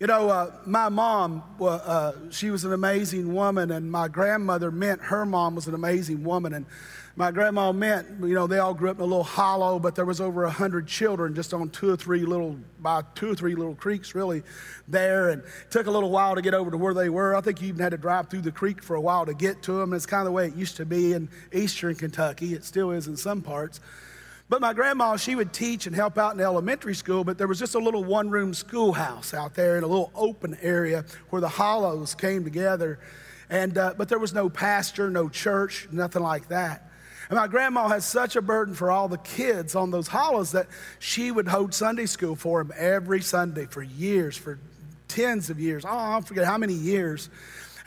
You 0.00 0.06
know, 0.06 0.28
uh, 0.28 0.52
my 0.64 0.88
mom, 0.88 1.42
uh, 1.60 2.12
she 2.30 2.50
was 2.50 2.64
an 2.64 2.72
amazing 2.72 3.34
woman, 3.34 3.72
and 3.72 3.90
my 3.90 4.06
grandmother 4.06 4.70
Mintz 4.70 5.00
her 5.00 5.26
mom 5.26 5.56
was 5.56 5.66
an 5.66 5.74
amazing 5.74 6.22
woman. 6.22 6.54
And 6.54 6.66
my 7.16 7.32
grandma 7.32 7.72
Mintz, 7.72 8.20
you 8.20 8.32
know, 8.32 8.46
they 8.46 8.60
all 8.60 8.74
grew 8.74 8.90
up 8.90 8.98
in 8.98 9.02
a 9.02 9.06
little 9.06 9.24
hollow, 9.24 9.80
but 9.80 9.96
there 9.96 10.04
was 10.04 10.20
over 10.20 10.44
a 10.44 10.50
hundred 10.50 10.86
children 10.86 11.34
just 11.34 11.52
on 11.52 11.70
two 11.70 11.90
or 11.90 11.96
three 11.96 12.20
little, 12.20 12.56
by 12.78 13.02
two 13.16 13.32
or 13.32 13.34
three 13.34 13.56
little 13.56 13.74
creeks 13.74 14.14
really 14.14 14.44
there. 14.86 15.30
And 15.30 15.42
took 15.68 15.88
a 15.88 15.90
little 15.90 16.10
while 16.10 16.36
to 16.36 16.42
get 16.42 16.54
over 16.54 16.70
to 16.70 16.76
where 16.76 16.94
they 16.94 17.08
were. 17.08 17.34
I 17.34 17.40
think 17.40 17.60
you 17.60 17.66
even 17.66 17.80
had 17.80 17.90
to 17.90 17.98
drive 17.98 18.30
through 18.30 18.42
the 18.42 18.52
creek 18.52 18.84
for 18.84 18.94
a 18.94 19.00
while 19.00 19.26
to 19.26 19.34
get 19.34 19.64
to 19.64 19.72
them. 19.72 19.92
It's 19.92 20.06
kind 20.06 20.20
of 20.20 20.26
the 20.26 20.32
way 20.32 20.46
it 20.46 20.54
used 20.54 20.76
to 20.76 20.86
be 20.86 21.14
in 21.14 21.28
eastern 21.52 21.96
Kentucky. 21.96 22.54
It 22.54 22.64
still 22.64 22.92
is 22.92 23.08
in 23.08 23.16
some 23.16 23.42
parts. 23.42 23.80
But 24.50 24.62
my 24.62 24.72
grandma, 24.72 25.16
she 25.16 25.34
would 25.34 25.52
teach 25.52 25.86
and 25.86 25.94
help 25.94 26.16
out 26.16 26.34
in 26.34 26.40
elementary 26.40 26.94
school, 26.94 27.22
but 27.22 27.36
there 27.36 27.46
was 27.46 27.58
just 27.58 27.74
a 27.74 27.78
little 27.78 28.02
one 28.02 28.30
room 28.30 28.54
schoolhouse 28.54 29.34
out 29.34 29.54
there 29.54 29.76
in 29.76 29.84
a 29.84 29.86
little 29.86 30.10
open 30.14 30.56
area 30.62 31.04
where 31.28 31.42
the 31.42 31.48
hollows 31.48 32.14
came 32.14 32.44
together. 32.44 32.98
And, 33.50 33.76
uh, 33.76 33.94
but 33.96 34.08
there 34.08 34.18
was 34.18 34.32
no 34.32 34.48
pastor, 34.48 35.10
no 35.10 35.28
church, 35.28 35.86
nothing 35.92 36.22
like 36.22 36.48
that. 36.48 36.90
And 37.28 37.38
my 37.38 37.46
grandma 37.46 37.88
had 37.88 38.02
such 38.02 38.36
a 38.36 38.42
burden 38.42 38.74
for 38.74 38.90
all 38.90 39.06
the 39.06 39.18
kids 39.18 39.74
on 39.74 39.90
those 39.90 40.08
hollows 40.08 40.52
that 40.52 40.66
she 40.98 41.30
would 41.30 41.46
hold 41.46 41.74
Sunday 41.74 42.06
school 42.06 42.34
for 42.34 42.64
them 42.64 42.72
every 42.78 43.20
Sunday 43.20 43.66
for 43.66 43.82
years, 43.82 44.34
for 44.34 44.58
tens 45.08 45.50
of 45.50 45.60
years. 45.60 45.84
Oh, 45.84 45.90
I 45.90 46.20
forget 46.22 46.46
how 46.46 46.56
many 46.56 46.72
years. 46.72 47.28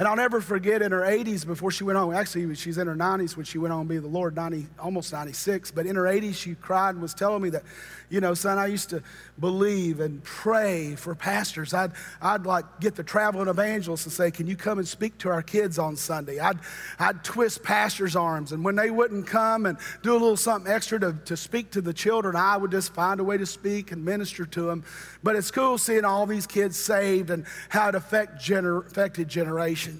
And 0.01 0.07
I'll 0.07 0.15
never 0.15 0.41
forget 0.41 0.81
in 0.81 0.91
her 0.93 1.01
80s 1.01 1.45
before 1.45 1.69
she 1.69 1.83
went 1.83 1.95
home, 1.95 2.11
actually, 2.11 2.55
she's 2.55 2.79
in 2.79 2.87
her 2.87 2.95
90s 2.95 3.37
when 3.37 3.45
she 3.45 3.59
went 3.59 3.71
on 3.71 3.85
to 3.85 3.87
be 3.87 3.99
the 3.99 4.07
Lord, 4.07 4.35
90, 4.35 4.65
almost 4.79 5.13
96. 5.13 5.69
But 5.69 5.85
in 5.85 5.95
her 5.95 6.05
80s, 6.05 6.33
she 6.33 6.55
cried 6.55 6.95
and 6.95 7.03
was 7.03 7.13
telling 7.13 7.43
me 7.43 7.51
that, 7.51 7.61
you 8.09 8.19
know, 8.19 8.33
son, 8.33 8.57
I 8.57 8.65
used 8.65 8.89
to 8.89 9.03
believe 9.39 9.99
and 9.99 10.23
pray 10.23 10.95
for 10.95 11.13
pastors. 11.13 11.75
I'd, 11.75 11.91
I'd 12.19 12.47
like 12.47 12.79
get 12.79 12.95
the 12.95 13.03
traveling 13.03 13.47
evangelist 13.47 14.07
and 14.07 14.11
say, 14.11 14.31
Can 14.31 14.47
you 14.47 14.55
come 14.55 14.79
and 14.79 14.87
speak 14.87 15.19
to 15.19 15.29
our 15.29 15.43
kids 15.43 15.77
on 15.77 15.95
Sunday? 15.95 16.39
I'd, 16.39 16.57
I'd 16.97 17.23
twist 17.23 17.61
pastors' 17.61 18.15
arms. 18.15 18.53
And 18.53 18.65
when 18.65 18.75
they 18.75 18.89
wouldn't 18.89 19.27
come 19.27 19.67
and 19.67 19.77
do 20.01 20.13
a 20.13 20.17
little 20.17 20.35
something 20.35 20.71
extra 20.71 20.99
to, 20.99 21.13
to 21.25 21.37
speak 21.37 21.69
to 21.73 21.81
the 21.81 21.93
children, 21.93 22.35
I 22.35 22.57
would 22.57 22.71
just 22.71 22.91
find 22.95 23.19
a 23.19 23.23
way 23.23 23.37
to 23.37 23.45
speak 23.45 23.91
and 23.91 24.03
minister 24.03 24.47
to 24.47 24.63
them. 24.63 24.83
But 25.21 25.35
it's 25.35 25.51
cool 25.51 25.77
seeing 25.77 26.05
all 26.05 26.25
these 26.25 26.47
kids 26.47 26.75
saved 26.75 27.29
and 27.29 27.45
how 27.69 27.89
it 27.89 27.93
affect 27.93 28.41
gener- 28.41 28.83
affected 28.87 29.27
generations. 29.27 29.90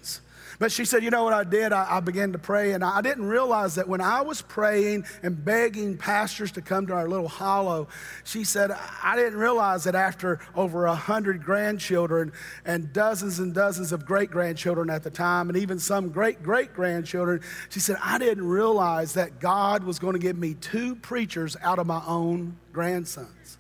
But 0.62 0.72
she 0.72 0.86
said, 0.86 1.04
You 1.04 1.10
know 1.10 1.24
what 1.24 1.34
I 1.34 1.44
did? 1.44 1.74
I, 1.74 1.98
I, 1.98 2.00
began 2.02 2.34
to 2.34 2.38
pray, 2.38 2.74
and 2.74 2.84
I 2.84 3.02
didn't 3.02 3.26
realize 3.26 3.74
that 3.76 3.88
when 3.88 4.00
I 4.00 4.22
was 4.22 4.44
praying 4.44 5.06
and 5.24 5.44
begging 5.44 5.98
pastors 5.98 6.52
to 6.52 6.62
come 6.62 6.86
to 6.86 6.94
our 6.94 7.08
little 7.08 7.28
hollow, 7.28 7.88
she 8.24 8.44
said, 8.44 8.70
I 9.02 9.16
didn't 9.16 9.40
realize 9.40 9.86
that 9.86 9.96
after 9.96 10.40
over 10.56 10.86
a 10.86 10.94
hundred 10.94 11.44
grandchildren 11.44 12.32
and 12.64 12.94
dozens 12.94 13.40
and 13.40 13.56
dozens 13.56 13.92
of 13.92 14.06
great 14.06 14.30
grandchildren 14.30 14.92
at 14.92 15.02
the 15.02 15.10
time, 15.10 15.50
and 15.50 15.58
even 15.58 15.80
some 15.80 16.10
great 16.10 16.44
great 16.44 16.76
grandchildren, 16.76 17.42
she 17.70 17.80
said, 17.80 17.98
I 18.00 18.20
didn't 18.20 18.48
realize 18.48 19.14
that 19.14 19.40
God 19.40 19.84
was 19.84 19.98
going 19.98 20.14
to 20.14 20.20
give 20.20 20.38
me 20.38 20.54
two 20.54 20.96
preachers 20.96 21.58
out 21.64 21.80
of 21.80 21.88
my 21.88 22.04
own 22.06 22.58
grandsons. 22.72 23.58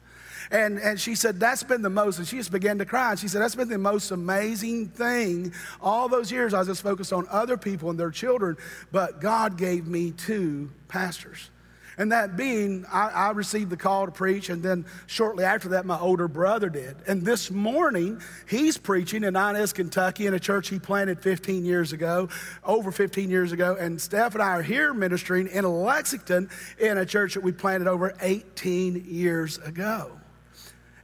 And, 0.52 0.80
and 0.80 1.00
she 1.00 1.16
said, 1.16 1.40
That's 1.40 1.64
been 1.64 1.82
the 1.82 1.90
most, 1.90 2.20
and 2.20 2.28
she 2.28 2.38
just 2.38 2.52
began 2.52 2.78
to 2.80 2.86
cry. 2.86 3.12
And 3.12 3.20
she 3.20 3.28
said, 3.28 3.42
That's 3.42 3.56
been 3.56 3.70
the 3.70 3.78
most 3.78 4.12
amazing 4.12 4.90
thing. 4.90 5.54
All 5.82 6.10
those 6.10 6.32
years, 6.32 6.54
I 6.54 6.60
was 6.60 6.68
just 6.68 6.84
focused 6.84 7.14
on 7.14 7.26
other 7.30 7.58
people 7.58 7.90
and 7.90 8.00
their 8.00 8.12
children, 8.12 8.58
but 8.92 9.22
God 9.22 9.58
gave 9.58 9.88
me 9.88 10.12
two 10.12 10.70
pastors. 10.90 11.50
And 11.98 12.12
that 12.12 12.38
being, 12.38 12.86
I, 12.92 13.10
I, 13.10 13.32
received 13.32 13.70
the 13.70 13.78
call 13.78 14.06
to 14.06 14.12
preach, 14.12 14.50
and 14.50 14.64
then 14.64 14.86
shortly 15.08 15.44
after 15.44 15.70
that, 15.70 15.86
my 15.86 16.00
older 16.00 16.28
brother 16.28 16.70
did. 16.70 16.96
And 17.06 17.24
this 17.24 17.52
morning, 17.52 18.22
he's 18.48 18.78
preaching 18.78 19.24
in 19.24 19.36
Inez, 19.36 19.74
Kentucky, 19.74 20.26
in 20.26 20.34
a 20.34 20.40
church 20.40 20.70
he 20.70 20.80
planted 20.80 21.22
15 21.22 21.66
years 21.66 21.92
ago, 21.92 22.30
over 22.64 22.92
15 22.92 23.30
years 23.30 23.52
ago. 23.52 23.76
And 23.80 24.02
Steph 24.02 24.34
and 24.34 24.42
I 24.42 24.56
are 24.56 24.62
here 24.62 24.94
ministering 24.94 25.48
in 25.48 25.66
Lexington 25.66 26.50
in 26.80 26.98
a 26.98 27.06
church 27.06 27.34
that 27.34 27.44
we 27.44 27.52
planted 27.52 27.88
over 27.88 28.16
18 28.22 29.06
years 29.06 29.58
ago. 29.60 30.21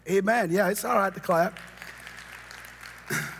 Amen. 0.09 0.51
Yeah, 0.51 0.69
it's 0.69 0.85
all 0.85 0.95
right 0.95 1.13
to 1.13 1.19
clap. 1.19 1.59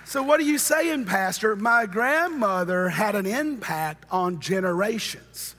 So, 0.06 0.24
what 0.24 0.40
are 0.40 0.44
you 0.44 0.58
saying, 0.58 1.06
Pastor? 1.06 1.56
My 1.56 1.86
grandmother 1.86 2.90
had 2.90 3.16
an 3.16 3.26
impact 3.26 4.06
on 4.10 4.40
generations. 4.40 5.56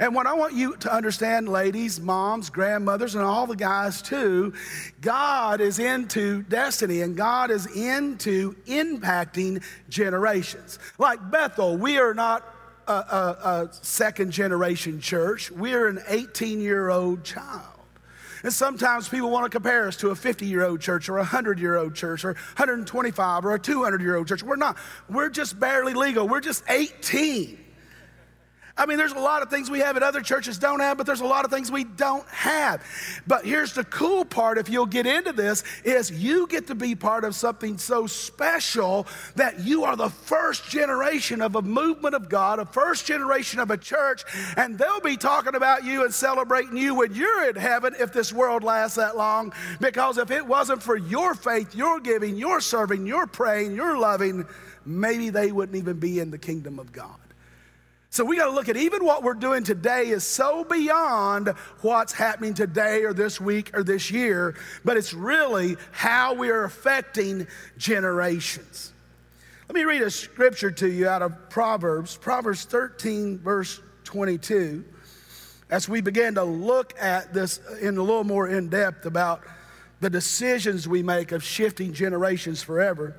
And 0.00 0.14
what 0.14 0.26
I 0.26 0.34
want 0.34 0.54
you 0.54 0.76
to 0.78 0.92
understand, 0.92 1.48
ladies, 1.48 2.00
moms, 2.00 2.50
grandmothers, 2.50 3.14
and 3.14 3.24
all 3.24 3.46
the 3.46 3.56
guys 3.56 4.02
too, 4.02 4.54
God 5.00 5.60
is 5.60 5.78
into 5.78 6.42
destiny 6.42 7.02
and 7.02 7.16
God 7.16 7.50
is 7.50 7.66
into 7.66 8.54
impacting 8.66 9.62
generations. 9.88 10.78
Like 10.98 11.30
Bethel, 11.30 11.76
we 11.76 11.98
are 11.98 12.14
not 12.14 12.42
a, 12.88 12.92
a, 12.92 12.96
a 12.96 13.68
second 13.82 14.32
generation 14.32 15.00
church, 15.00 15.50
we're 15.50 15.88
an 15.88 16.00
18 16.08 16.60
year 16.60 16.90
old 16.90 17.22
child. 17.24 17.81
And 18.42 18.52
sometimes 18.52 19.08
people 19.08 19.30
want 19.30 19.44
to 19.44 19.50
compare 19.50 19.86
us 19.86 19.96
to 19.98 20.10
a 20.10 20.16
50 20.16 20.46
year 20.46 20.64
old 20.64 20.80
church 20.80 21.08
or 21.08 21.16
a 21.16 21.20
100 21.20 21.58
year 21.58 21.76
old 21.76 21.94
church 21.94 22.24
or 22.24 22.32
125 22.32 23.44
or 23.44 23.54
a 23.54 23.58
200 23.58 24.00
year 24.00 24.16
old 24.16 24.26
church. 24.26 24.42
We're 24.42 24.56
not. 24.56 24.76
We're 25.08 25.30
just 25.30 25.58
barely 25.58 25.94
legal. 25.94 26.28
We're 26.28 26.40
just 26.40 26.64
18. 26.68 27.61
I 28.76 28.86
mean, 28.86 28.96
there's 28.96 29.12
a 29.12 29.18
lot 29.18 29.42
of 29.42 29.50
things 29.50 29.70
we 29.70 29.80
have 29.80 29.94
that 29.94 30.02
other 30.02 30.22
churches 30.22 30.58
don't 30.58 30.80
have, 30.80 30.96
but 30.96 31.06
there's 31.06 31.20
a 31.20 31.26
lot 31.26 31.44
of 31.44 31.50
things 31.50 31.70
we 31.70 31.84
don't 31.84 32.26
have. 32.28 32.82
But 33.26 33.44
here's 33.44 33.74
the 33.74 33.84
cool 33.84 34.24
part 34.24 34.56
if 34.56 34.70
you'll 34.70 34.86
get 34.86 35.06
into 35.06 35.32
this 35.32 35.62
is 35.84 36.10
you 36.10 36.46
get 36.46 36.68
to 36.68 36.74
be 36.74 36.94
part 36.94 37.24
of 37.24 37.34
something 37.34 37.76
so 37.76 38.06
special 38.06 39.06
that 39.36 39.60
you 39.60 39.84
are 39.84 39.94
the 39.94 40.08
first 40.08 40.70
generation 40.70 41.42
of 41.42 41.54
a 41.54 41.62
movement 41.62 42.14
of 42.14 42.30
God, 42.30 42.58
a 42.58 42.64
first 42.64 43.04
generation 43.04 43.60
of 43.60 43.70
a 43.70 43.76
church, 43.76 44.24
and 44.56 44.78
they'll 44.78 45.00
be 45.00 45.18
talking 45.18 45.54
about 45.54 45.84
you 45.84 46.04
and 46.04 46.14
celebrating 46.14 46.76
you 46.76 46.94
when 46.94 47.14
you're 47.14 47.50
in 47.50 47.56
heaven 47.56 47.94
if 47.98 48.12
this 48.12 48.32
world 48.32 48.64
lasts 48.64 48.96
that 48.96 49.18
long. 49.18 49.52
Because 49.80 50.16
if 50.16 50.30
it 50.30 50.46
wasn't 50.46 50.82
for 50.82 50.96
your 50.96 51.34
faith, 51.34 51.74
your 51.74 52.00
giving, 52.00 52.36
your 52.36 52.60
serving, 52.60 53.06
your 53.06 53.26
praying, 53.26 53.74
your 53.74 53.98
loving, 53.98 54.46
maybe 54.86 55.28
they 55.28 55.52
wouldn't 55.52 55.76
even 55.76 55.98
be 55.98 56.20
in 56.20 56.30
the 56.30 56.38
kingdom 56.38 56.78
of 56.78 56.90
God. 56.90 57.21
So 58.12 58.26
we 58.26 58.36
got 58.36 58.44
to 58.44 58.52
look 58.52 58.68
at 58.68 58.76
even 58.76 59.06
what 59.06 59.22
we're 59.22 59.32
doing 59.32 59.64
today 59.64 60.08
is 60.08 60.22
so 60.22 60.64
beyond 60.64 61.48
what's 61.80 62.12
happening 62.12 62.52
today 62.52 63.04
or 63.04 63.14
this 63.14 63.40
week 63.40 63.70
or 63.74 63.82
this 63.82 64.10
year, 64.10 64.54
but 64.84 64.98
it's 64.98 65.14
really 65.14 65.78
how 65.92 66.34
we 66.34 66.50
are 66.50 66.64
affecting 66.64 67.46
generations. 67.78 68.92
Let 69.66 69.74
me 69.76 69.84
read 69.84 70.02
a 70.02 70.10
scripture 70.10 70.70
to 70.72 70.90
you 70.90 71.08
out 71.08 71.22
of 71.22 71.48
Proverbs, 71.48 72.18
Proverbs 72.18 72.66
13, 72.66 73.38
verse 73.38 73.80
22, 74.04 74.84
as 75.70 75.88
we 75.88 76.02
begin 76.02 76.34
to 76.34 76.44
look 76.44 76.92
at 77.00 77.32
this 77.32 77.60
in 77.80 77.96
a 77.96 78.02
little 78.02 78.24
more 78.24 78.46
in 78.46 78.68
depth 78.68 79.06
about 79.06 79.40
the 80.00 80.10
decisions 80.10 80.86
we 80.86 81.02
make 81.02 81.32
of 81.32 81.42
shifting 81.42 81.94
generations 81.94 82.62
forever. 82.62 83.16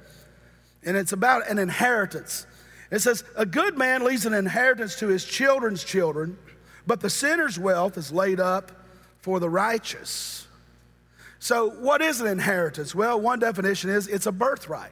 And 0.83 0.95
it's 0.95 1.13
about 1.13 1.49
an 1.49 1.57
inheritance. 1.57 2.45
It 2.93 3.01
says, 3.01 3.23
A 3.35 3.45
good 3.45 3.75
man 3.75 4.05
leaves 4.05 4.27
an 4.27 4.35
inheritance 4.35 4.95
to 4.97 5.07
his 5.07 5.25
children's 5.25 5.83
children, 5.83 6.37
but 6.85 7.01
the 7.01 7.09
sinner's 7.09 7.57
wealth 7.57 7.97
is 7.97 8.11
laid 8.11 8.39
up 8.39 8.71
for 9.17 9.39
the 9.39 9.49
righteous. 9.49 10.47
So, 11.39 11.71
what 11.71 12.03
is 12.03 12.21
an 12.21 12.27
inheritance? 12.27 12.93
Well, 12.93 13.19
one 13.19 13.39
definition 13.39 13.89
is 13.89 14.07
it's 14.07 14.27
a 14.27 14.31
birthright. 14.31 14.91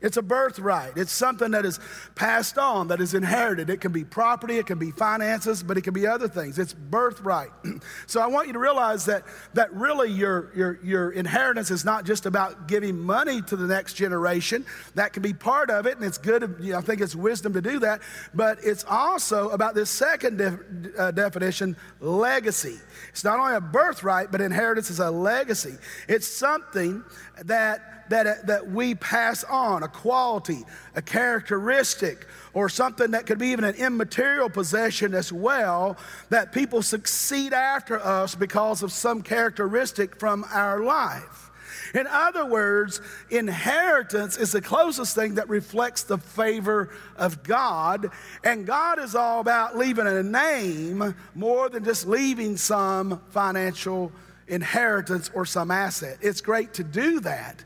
It's 0.00 0.16
a 0.16 0.22
birthright. 0.22 0.96
It's 0.96 1.12
something 1.12 1.50
that 1.50 1.66
is 1.66 1.78
passed 2.14 2.56
on, 2.56 2.88
that 2.88 3.00
is 3.00 3.14
inherited. 3.14 3.68
It 3.68 3.80
can 3.80 3.92
be 3.92 4.04
property, 4.04 4.56
it 4.56 4.66
can 4.66 4.78
be 4.78 4.90
finances, 4.90 5.62
but 5.62 5.76
it 5.76 5.82
can 5.82 5.92
be 5.92 6.06
other 6.06 6.28
things. 6.28 6.58
It's 6.58 6.72
birthright. 6.72 7.50
so 8.06 8.20
I 8.20 8.26
want 8.26 8.46
you 8.46 8.54
to 8.54 8.58
realize 8.58 9.04
that, 9.06 9.24
that 9.54 9.72
really 9.74 10.10
your, 10.10 10.50
your, 10.56 10.78
your 10.82 11.10
inheritance 11.10 11.70
is 11.70 11.84
not 11.84 12.04
just 12.04 12.24
about 12.24 12.66
giving 12.66 12.98
money 12.98 13.42
to 13.42 13.56
the 13.56 13.66
next 13.66 13.94
generation. 13.94 14.64
That 14.94 15.12
can 15.12 15.22
be 15.22 15.34
part 15.34 15.70
of 15.70 15.86
it, 15.86 15.96
and 15.96 16.04
it's 16.04 16.18
good. 16.18 16.56
You 16.60 16.72
know, 16.72 16.78
I 16.78 16.80
think 16.80 17.00
it's 17.00 17.14
wisdom 17.14 17.52
to 17.52 17.60
do 17.60 17.78
that. 17.80 18.00
But 18.34 18.58
it's 18.62 18.84
also 18.88 19.50
about 19.50 19.74
this 19.74 19.90
second 19.90 20.38
def, 20.38 20.58
uh, 20.98 21.10
definition 21.10 21.76
legacy. 22.00 22.78
It's 23.10 23.24
not 23.24 23.38
only 23.38 23.54
a 23.54 23.60
birthright, 23.60 24.32
but 24.32 24.40
inheritance 24.40 24.90
is 24.90 25.00
a 25.00 25.10
legacy. 25.10 25.76
It's 26.08 26.26
something 26.26 27.04
that 27.46 28.00
that, 28.10 28.46
that 28.46 28.70
we 28.70 28.94
pass 28.94 29.44
on. 29.44 29.82
A 29.82 29.88
quality, 29.88 30.64
a 30.94 31.02
characteristic, 31.02 32.26
or 32.52 32.68
something 32.68 33.12
that 33.12 33.24
could 33.24 33.38
be 33.38 33.48
even 33.48 33.64
an 33.64 33.76
immaterial 33.76 34.50
possession 34.50 35.14
as 35.14 35.32
well, 35.32 35.96
that 36.28 36.52
people 36.52 36.82
succeed 36.82 37.52
after 37.52 37.98
us 37.98 38.34
because 38.34 38.82
of 38.82 38.92
some 38.92 39.22
characteristic 39.22 40.16
from 40.16 40.44
our 40.50 40.80
life. 40.80 41.50
In 41.94 42.06
other 42.06 42.46
words, 42.46 43.00
inheritance 43.30 44.36
is 44.36 44.52
the 44.52 44.60
closest 44.60 45.14
thing 45.14 45.36
that 45.36 45.48
reflects 45.48 46.04
the 46.04 46.18
favor 46.18 46.90
of 47.16 47.42
God. 47.42 48.10
And 48.44 48.66
God 48.66 49.00
is 49.00 49.14
all 49.14 49.40
about 49.40 49.76
leaving 49.76 50.06
a 50.06 50.22
name 50.22 51.14
more 51.34 51.68
than 51.68 51.84
just 51.84 52.06
leaving 52.06 52.56
some 52.56 53.20
financial 53.30 54.12
inheritance 54.50 55.30
or 55.34 55.46
some 55.46 55.70
asset. 55.70 56.18
It's 56.20 56.40
great 56.40 56.74
to 56.74 56.84
do 56.84 57.20
that, 57.20 57.64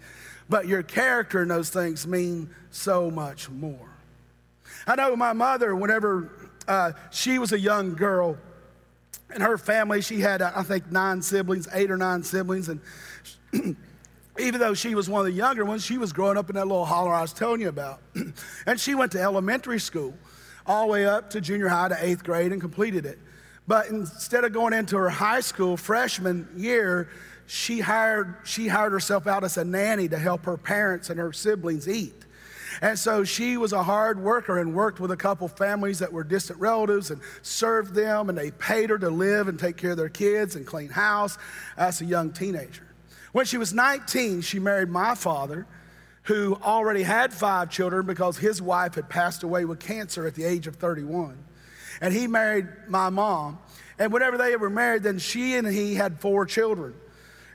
but 0.49 0.69
your 0.69 0.83
character 0.83 1.43
and 1.43 1.51
those 1.51 1.71
things 1.71 2.07
mean 2.07 2.51
so 2.71 3.11
much 3.11 3.51
more. 3.51 3.89
I 4.87 4.95
know 4.97 5.17
my 5.17 5.33
mother, 5.33 5.75
whenever 5.75 6.31
uh, 6.69 6.93
she 7.11 7.39
was 7.39 7.53
a 7.53 7.59
young 7.59 7.95
girl, 7.95 8.37
in 9.35 9.41
her 9.41 9.59
family, 9.59 10.01
she 10.01 10.21
had, 10.21 10.43
uh, 10.43 10.53
I 10.55 10.63
think, 10.63 10.93
nine 10.93 11.23
siblings, 11.23 11.67
eight 11.73 11.91
or 11.91 11.97
nine 11.97 12.23
siblings, 12.23 12.69
and 12.69 12.81
even 14.39 14.61
though 14.61 14.75
she 14.75 14.95
was 14.95 15.09
one 15.09 15.21
of 15.21 15.27
the 15.27 15.33
younger 15.33 15.65
ones, 15.65 15.85
she 15.85 15.99
was 15.99 16.13
growing 16.13 16.37
up 16.37 16.51
in 16.51 16.57
that 16.57 16.67
little 16.67 16.85
holler 16.85 17.13
I 17.13 17.23
was 17.23 17.33
telling 17.33 17.61
you 17.61 17.69
about. 17.69 18.01
and 18.67 18.79
she 18.79 18.95
went 18.95 19.13
to 19.13 19.21
elementary 19.21 19.81
school 19.81 20.15
all 20.67 20.87
the 20.87 20.93
way 20.93 21.07
up 21.07 21.31
to 21.31 21.41
junior 21.41 21.69
high 21.69 21.89
to 21.89 21.97
eighth 22.01 22.25
grade 22.25 22.53
and 22.53 22.61
completed 22.61 23.07
it. 23.07 23.19
But 23.67 23.89
instead 23.89 24.45
of 24.45 24.53
going 24.53 24.75
into 24.75 24.97
her 24.97 25.09
high 25.09 25.41
school 25.41 25.77
freshman 25.77 26.49
year, 26.57 27.09
she 27.47 27.81
hired, 27.81 28.37
she 28.45 28.69
hired 28.69 28.93
herself 28.93 29.27
out 29.27 29.45
as 29.45 29.57
a 29.57 29.65
nanny 29.65 30.09
to 30.09 30.19
help 30.19 30.45
her 30.45 30.57
parents 30.57 31.11
and 31.11 31.19
her 31.19 31.33
siblings 31.33 31.89
eat. 31.89 32.25
And 32.83 32.99
so 32.99 33.25
she 33.25 33.57
was 33.57 33.73
a 33.73 33.83
hard 33.83 34.19
worker 34.19 34.59
and 34.59 34.75
worked 34.75 34.99
with 34.99 35.11
a 35.11 35.17
couple 35.17 35.47
families 35.49 36.01
that 36.01 36.13
were 36.13 36.25
distant 36.25 36.59
relatives 36.59 37.11
and 37.11 37.21
served 37.43 37.95
them, 37.95 38.29
and 38.29 38.37
they 38.37 38.51
paid 38.51 38.91
her 38.91 38.99
to 38.99 39.11
live 39.11 39.49
and 39.49 39.59
take 39.59 39.77
care 39.77 39.93
of 39.93 39.97
their 39.97 40.09
kids 40.09 40.57
and 40.57 40.67
clean 40.67 40.89
house 40.89 41.39
as 41.77 42.01
a 42.01 42.05
young 42.05 42.33
teenager. 42.33 42.83
When 43.33 43.47
she 43.47 43.59
was 43.59 43.73
19, 43.73 44.41
she 44.41 44.59
married 44.59 44.89
my 44.89 45.15
father, 45.15 45.67
who 46.25 46.57
already 46.63 47.03
had 47.03 47.33
five 47.33 47.71
children 47.71 48.07
because 48.07 48.39
his 48.39 48.61
wife 48.61 48.95
had 48.95 49.09
passed 49.09 49.43
away 49.43 49.65
with 49.65 49.79
cancer 49.79 50.27
at 50.27 50.35
the 50.35 50.45
age 50.45 50.67
of 50.67 50.77
31. 50.77 51.37
And 52.01 52.13
he 52.13 52.27
married 52.27 52.69
my 52.89 53.11
mom. 53.11 53.59
And 53.99 54.13
whenever 54.13 54.37
they 54.37 54.57
were 54.57 54.71
married, 54.71 55.03
then 55.03 55.19
she 55.19 55.57
and 55.57 55.67
he 55.67 55.95
had 55.95 56.21
four 56.21 56.47
children. 56.47 56.95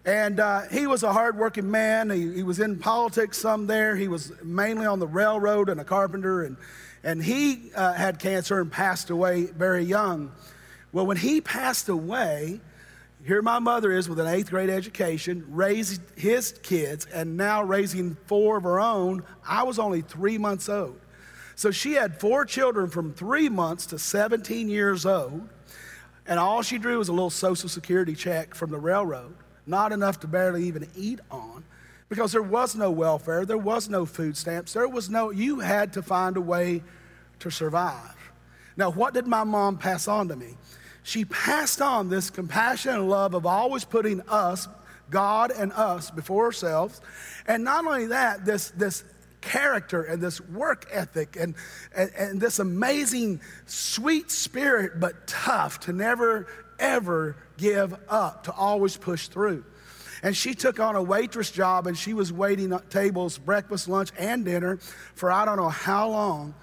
And 0.05 0.39
uh, 0.39 0.61
he 0.71 0.87
was 0.87 1.03
a 1.03 1.11
hardworking 1.11 1.69
man. 1.69 2.09
He, 2.09 2.33
he, 2.35 2.43
was 2.43 2.59
in 2.59 2.79
politics 2.79 3.37
some 3.37 3.67
there. 3.67 3.95
He 3.95 4.07
was 4.07 4.31
mainly 4.41 4.85
on 4.85 4.99
the 4.99 5.07
railroad 5.07 5.69
and 5.69 5.79
a 5.79 5.83
carpenter. 5.83 6.43
And, 6.43 6.57
and 7.03 7.21
he 7.21 7.71
uh, 7.75 7.93
had 7.93 8.19
cancer 8.19 8.61
and 8.61 8.71
passed 8.71 9.09
away 9.09 9.45
very 9.45 9.83
young. 9.83 10.31
Well, 10.91 11.05
when 11.05 11.17
he 11.17 11.41
passed 11.41 11.89
away, 11.89 12.61
here 13.25 13.41
my 13.41 13.59
mother 13.59 13.91
is 13.91 14.07
with 14.07 14.19
an 14.19 14.27
eighth 14.27 14.49
grade 14.49 14.69
education, 14.69 15.45
raised 15.49 16.01
his 16.15 16.53
kids, 16.63 17.05
and 17.05 17.35
now 17.35 17.61
raising 17.63 18.15
four 18.25 18.57
of 18.57 18.63
her 18.63 18.79
own. 18.79 19.23
I 19.47 19.63
was 19.63 19.77
only 19.77 20.01
three 20.01 20.37
months 20.37 20.69
old. 20.69 20.99
So 21.59 21.71
she 21.71 21.91
had 21.91 22.21
four 22.21 22.45
children 22.45 22.89
from 22.89 23.13
three 23.13 23.49
months 23.49 23.85
to 23.87 23.99
17 23.99 24.69
years 24.69 25.05
old, 25.05 25.49
and 26.25 26.39
all 26.39 26.61
she 26.61 26.77
drew 26.77 26.99
was 26.99 27.09
a 27.09 27.11
little 27.11 27.29
Social 27.29 27.67
Security 27.67 28.15
check 28.15 28.55
from 28.55 28.71
the 28.71 28.77
railroad, 28.77 29.35
not 29.65 29.91
enough 29.91 30.21
to 30.21 30.27
barely 30.27 30.63
even 30.63 30.87
eat 30.95 31.19
on, 31.29 31.65
because 32.07 32.31
there 32.31 32.41
was 32.41 32.77
no 32.77 32.89
welfare, 32.89 33.43
there 33.45 33.57
was 33.57 33.89
no 33.89 34.05
food 34.05 34.37
stamps, 34.37 34.71
there 34.71 34.87
was 34.87 35.09
no, 35.09 35.31
you 35.31 35.59
had 35.59 35.91
to 35.91 36.01
find 36.01 36.37
a 36.37 36.41
way 36.41 36.81
to 37.39 37.51
survive. 37.51 38.15
Now, 38.77 38.89
what 38.89 39.13
did 39.13 39.27
my 39.27 39.43
mom 39.43 39.77
pass 39.77 40.07
on 40.07 40.29
to 40.29 40.37
me? 40.37 40.55
she 41.03 41.25
passed 41.25 41.81
on 41.81 42.07
this 42.07 42.29
compassion 42.29 42.93
and 42.93 43.09
love 43.09 43.33
of 43.33 43.45
always 43.45 43.83
putting 43.83 44.21
us, 44.29 44.69
God 45.09 45.51
and 45.51 45.73
us, 45.73 46.09
before 46.09 46.45
ourselves. 46.45 47.01
And 47.47 47.65
not 47.65 47.85
only 47.85 48.05
that, 48.05 48.45
this, 48.45 48.69
this 48.77 49.03
character 49.41 50.03
and 50.03 50.21
this 50.21 50.41
work 50.41 50.87
ethic 50.91 51.35
and, 51.39 51.55
and, 51.95 52.11
and 52.17 52.41
this 52.41 52.59
amazing 52.59 53.41
sweet 53.65 54.31
spirit, 54.31 54.99
but 54.99 55.27
tough 55.27 55.79
to 55.81 55.93
never, 55.93 56.47
ever 56.79 57.35
give 57.57 57.95
up, 58.09 58.45
to 58.45 58.51
always 58.51 58.97
push 58.97 59.27
through. 59.27 59.63
And 60.21 60.35
she 60.35 60.53
took 60.53 60.79
on 60.79 60.95
a 60.95 61.03
waitress 61.03 61.49
job 61.49 61.87
and 61.87 61.97
she 61.97 62.13
was 62.13 62.33
waiting 62.33 62.77
tables, 62.89 63.37
breakfast, 63.37 63.87
lunch, 63.87 64.09
and 64.17 64.43
dinner 64.43 64.77
for 65.15 65.31
I 65.31 65.45
don't 65.45 65.57
know 65.57 65.69
how 65.69 66.09
long 66.09 66.53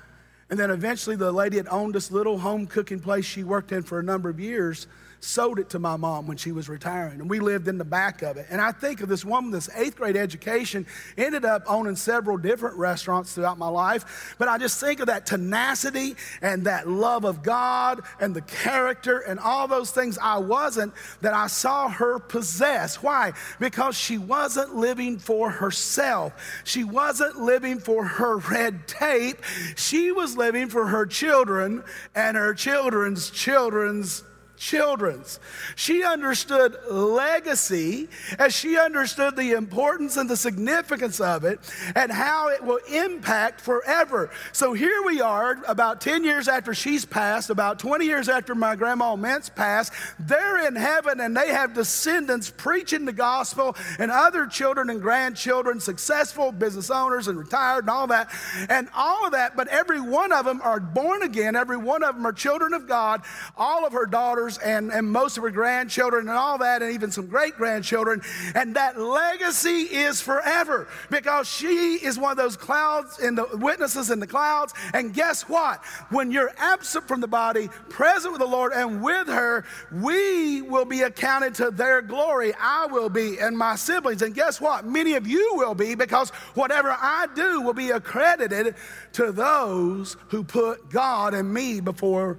and 0.48 0.58
then 0.58 0.70
eventually, 0.70 1.16
the 1.16 1.32
lady 1.32 1.56
that 1.56 1.72
owned 1.72 1.94
this 1.94 2.10
little 2.12 2.38
home 2.38 2.66
cooking 2.66 3.00
place 3.00 3.24
she 3.24 3.42
worked 3.42 3.72
in 3.72 3.82
for 3.82 3.98
a 3.98 4.02
number 4.02 4.28
of 4.28 4.38
years 4.38 4.86
sold 5.20 5.58
it 5.58 5.70
to 5.70 5.78
my 5.78 5.96
mom 5.96 6.26
when 6.26 6.36
she 6.36 6.52
was 6.52 6.68
retiring, 6.68 7.20
and 7.20 7.30
we 7.30 7.40
lived 7.40 7.68
in 7.68 7.78
the 7.78 7.84
back 7.84 8.22
of 8.22 8.36
it. 8.36 8.46
And 8.50 8.60
I 8.60 8.72
think 8.72 9.00
of 9.00 9.08
this 9.08 9.24
woman, 9.24 9.50
this 9.50 9.68
eighth 9.74 9.96
grade 9.96 10.16
education, 10.16 10.86
ended 11.16 11.44
up 11.44 11.64
owning 11.66 11.96
several 11.96 12.36
different 12.36 12.76
restaurants 12.76 13.34
throughout 13.34 13.58
my 13.58 13.68
life. 13.68 14.34
But 14.38 14.48
I 14.48 14.58
just 14.58 14.80
think 14.80 15.00
of 15.00 15.06
that 15.06 15.26
tenacity 15.26 16.16
and 16.42 16.64
that 16.64 16.88
love 16.88 17.24
of 17.24 17.42
God 17.42 18.02
and 18.20 18.34
the 18.34 18.42
character 18.42 19.18
and 19.20 19.40
all 19.40 19.68
those 19.68 19.90
things 19.90 20.18
I 20.20 20.38
wasn't 20.38 20.92
that 21.22 21.34
I 21.34 21.46
saw 21.46 21.88
her 21.88 22.18
possess. 22.18 23.02
Why? 23.02 23.32
Because 23.58 23.96
she 23.96 24.18
wasn't 24.18 24.76
living 24.76 25.18
for 25.18 25.50
herself, 25.50 26.32
she 26.64 26.84
wasn't 26.84 27.40
living 27.40 27.78
for 27.78 28.04
her 28.04 28.36
red 28.36 28.86
tape, 28.86 29.42
she 29.76 30.12
was 30.12 30.36
living 30.36 30.68
for 30.68 30.86
her 30.86 31.06
children 31.06 31.82
and 32.14 32.36
her 32.36 32.54
children's 32.54 33.30
children's 33.30 34.22
children's. 34.56 35.40
She 35.74 36.04
understood 36.04 36.76
legacy 36.90 38.08
as 38.38 38.54
she 38.54 38.78
understood 38.78 39.36
the 39.36 39.52
importance 39.52 40.16
and 40.16 40.28
the 40.28 40.36
significance 40.36 41.20
of 41.20 41.44
it 41.44 41.60
and 41.94 42.10
how 42.10 42.48
it 42.48 42.62
will 42.62 42.80
impact 42.92 43.60
forever. 43.60 44.30
So 44.52 44.72
here 44.72 45.02
we 45.04 45.20
are, 45.20 45.58
about 45.66 46.00
10 46.00 46.24
years 46.24 46.48
after 46.48 46.74
she's 46.74 47.04
passed, 47.04 47.50
about 47.50 47.78
20 47.78 48.04
years 48.04 48.28
after 48.28 48.54
my 48.54 48.76
grandma 48.76 49.16
Mintz 49.16 49.54
passed. 49.54 49.92
They're 50.18 50.66
in 50.66 50.76
heaven 50.76 51.20
and 51.20 51.36
they 51.36 51.48
have 51.48 51.74
descendants 51.74 52.52
preaching 52.56 53.04
the 53.04 53.12
gospel 53.12 53.76
and 53.98 54.10
other 54.10 54.46
children 54.46 54.90
and 54.90 55.00
grandchildren, 55.00 55.80
successful 55.80 56.52
business 56.52 56.90
owners 56.90 57.28
and 57.28 57.38
retired 57.38 57.84
and 57.84 57.90
all 57.90 58.06
that. 58.08 58.30
And 58.68 58.88
all 58.94 59.26
of 59.26 59.32
that, 59.32 59.56
but 59.56 59.68
every 59.68 60.00
one 60.00 60.32
of 60.32 60.44
them 60.44 60.60
are 60.62 60.80
born 60.80 61.22
again. 61.22 61.56
Every 61.56 61.76
one 61.76 62.02
of 62.02 62.14
them 62.14 62.26
are 62.26 62.32
children 62.32 62.72
of 62.72 62.86
God. 62.86 63.22
All 63.56 63.86
of 63.86 63.92
her 63.92 64.06
daughters 64.06 64.45
daughters 64.46 64.58
and, 64.58 64.92
and 64.92 65.10
most 65.10 65.36
of 65.36 65.42
her 65.42 65.50
grandchildren 65.50 66.28
and 66.28 66.36
all 66.36 66.58
that, 66.58 66.82
and 66.82 66.92
even 66.92 67.10
some 67.10 67.26
great 67.26 67.56
grandchildren. 67.56 68.22
And 68.54 68.76
that 68.76 68.98
legacy 68.98 69.82
is 69.82 70.20
forever 70.20 70.88
because 71.10 71.48
she 71.48 71.94
is 71.94 72.18
one 72.18 72.32
of 72.32 72.36
those 72.36 72.56
clouds 72.56 73.18
in 73.18 73.34
the 73.34 73.46
witnesses 73.54 74.10
in 74.10 74.20
the 74.20 74.26
clouds. 74.26 74.74
And 74.94 75.12
guess 75.12 75.42
what? 75.48 75.84
When 76.10 76.30
you're 76.30 76.52
absent 76.58 77.08
from 77.08 77.20
the 77.20 77.28
body, 77.28 77.68
present 77.88 78.32
with 78.32 78.40
the 78.40 78.46
Lord 78.46 78.72
and 78.72 79.02
with 79.02 79.28
her, 79.28 79.64
we 79.92 80.62
will 80.62 80.84
be 80.84 81.02
accounted 81.02 81.54
to 81.56 81.70
their 81.70 82.02
glory. 82.02 82.52
I 82.58 82.86
will 82.86 83.08
be, 83.08 83.38
and 83.38 83.56
my 83.56 83.76
siblings. 83.76 84.22
And 84.22 84.34
guess 84.34 84.60
what? 84.60 84.84
Many 84.86 85.14
of 85.14 85.26
you 85.26 85.52
will 85.54 85.74
be 85.74 85.94
because 85.94 86.30
whatever 86.54 86.90
I 86.90 87.26
do 87.34 87.60
will 87.60 87.74
be 87.74 87.90
accredited 87.90 88.74
to 89.14 89.32
those 89.32 90.16
who 90.28 90.44
put 90.44 90.90
God 90.90 91.34
and 91.34 91.52
me 91.52 91.80
before 91.80 92.38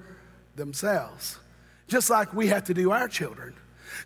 themselves 0.55 1.39
just 1.87 2.09
like 2.09 2.33
we 2.33 2.47
have 2.47 2.65
to 2.65 2.73
do 2.73 2.91
our 2.91 3.07
children. 3.07 3.53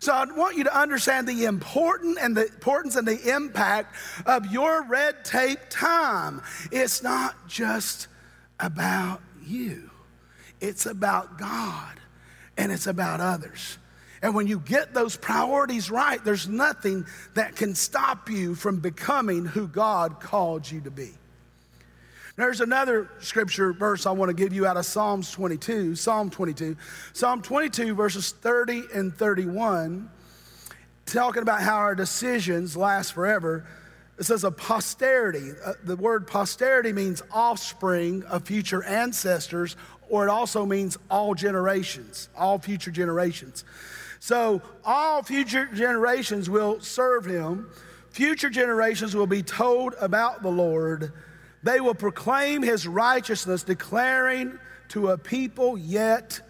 So 0.00 0.12
I 0.12 0.24
want 0.24 0.56
you 0.56 0.64
to 0.64 0.78
understand 0.78 1.28
the 1.28 1.44
important 1.44 2.18
and 2.20 2.36
the 2.36 2.46
importance 2.46 2.96
and 2.96 3.06
the 3.06 3.34
impact 3.34 3.94
of 4.26 4.46
your 4.52 4.84
red 4.84 5.24
tape 5.24 5.58
time. 5.70 6.42
It's 6.70 7.02
not 7.02 7.48
just 7.48 8.08
about 8.58 9.20
you. 9.44 9.90
It's 10.60 10.86
about 10.86 11.38
God 11.38 12.00
and 12.56 12.70
it's 12.70 12.86
about 12.86 13.20
others. 13.20 13.78
And 14.22 14.34
when 14.36 14.46
you 14.46 14.60
get 14.60 14.94
those 14.94 15.16
priorities 15.16 15.90
right, 15.90 16.24
there's 16.24 16.48
nothing 16.48 17.04
that 17.34 17.56
can 17.56 17.74
stop 17.74 18.30
you 18.30 18.54
from 18.54 18.78
becoming 18.78 19.44
who 19.44 19.66
God 19.66 20.20
called 20.20 20.70
you 20.70 20.80
to 20.82 20.90
be. 20.90 21.10
There's 22.34 22.62
another 22.62 23.10
scripture 23.20 23.74
verse 23.74 24.06
I 24.06 24.10
want 24.12 24.30
to 24.30 24.34
give 24.34 24.54
you 24.54 24.66
out 24.66 24.78
of 24.78 24.86
Psalms 24.86 25.30
22, 25.32 25.94
Psalm 25.96 26.30
22. 26.30 26.76
Psalm 27.12 27.42
22, 27.42 27.94
verses 27.94 28.30
30 28.30 28.84
and 28.94 29.14
31, 29.14 30.08
talking 31.04 31.42
about 31.42 31.60
how 31.60 31.76
our 31.76 31.94
decisions 31.94 32.74
last 32.74 33.12
forever. 33.12 33.66
It 34.18 34.24
says 34.24 34.44
a 34.44 34.50
posterity. 34.50 35.50
Uh, 35.62 35.74
the 35.84 35.96
word 35.96 36.26
posterity 36.26 36.94
means 36.94 37.22
offspring 37.30 38.22
of 38.24 38.44
future 38.44 38.82
ancestors, 38.82 39.76
or 40.08 40.26
it 40.26 40.30
also 40.30 40.64
means 40.64 40.96
all 41.10 41.34
generations, 41.34 42.30
all 42.34 42.58
future 42.58 42.90
generations. 42.90 43.64
So 44.20 44.62
all 44.86 45.22
future 45.22 45.66
generations 45.66 46.48
will 46.48 46.80
serve 46.80 47.26
him. 47.26 47.68
Future 48.08 48.48
generations 48.48 49.14
will 49.14 49.26
be 49.26 49.42
told 49.42 49.94
about 50.00 50.42
the 50.42 50.50
Lord 50.50 51.12
They 51.62 51.80
will 51.80 51.94
proclaim 51.94 52.62
his 52.62 52.86
righteousness, 52.86 53.62
declaring 53.62 54.58
to 54.88 55.08
a 55.08 55.18
people 55.18 55.78
yet 55.78 56.40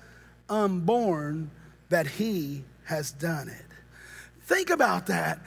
unborn 0.48 1.50
that 1.90 2.06
he 2.06 2.64
has 2.84 3.12
done 3.12 3.48
it. 3.48 3.64
Think 4.42 4.70
about 4.70 5.06
that 5.06 5.40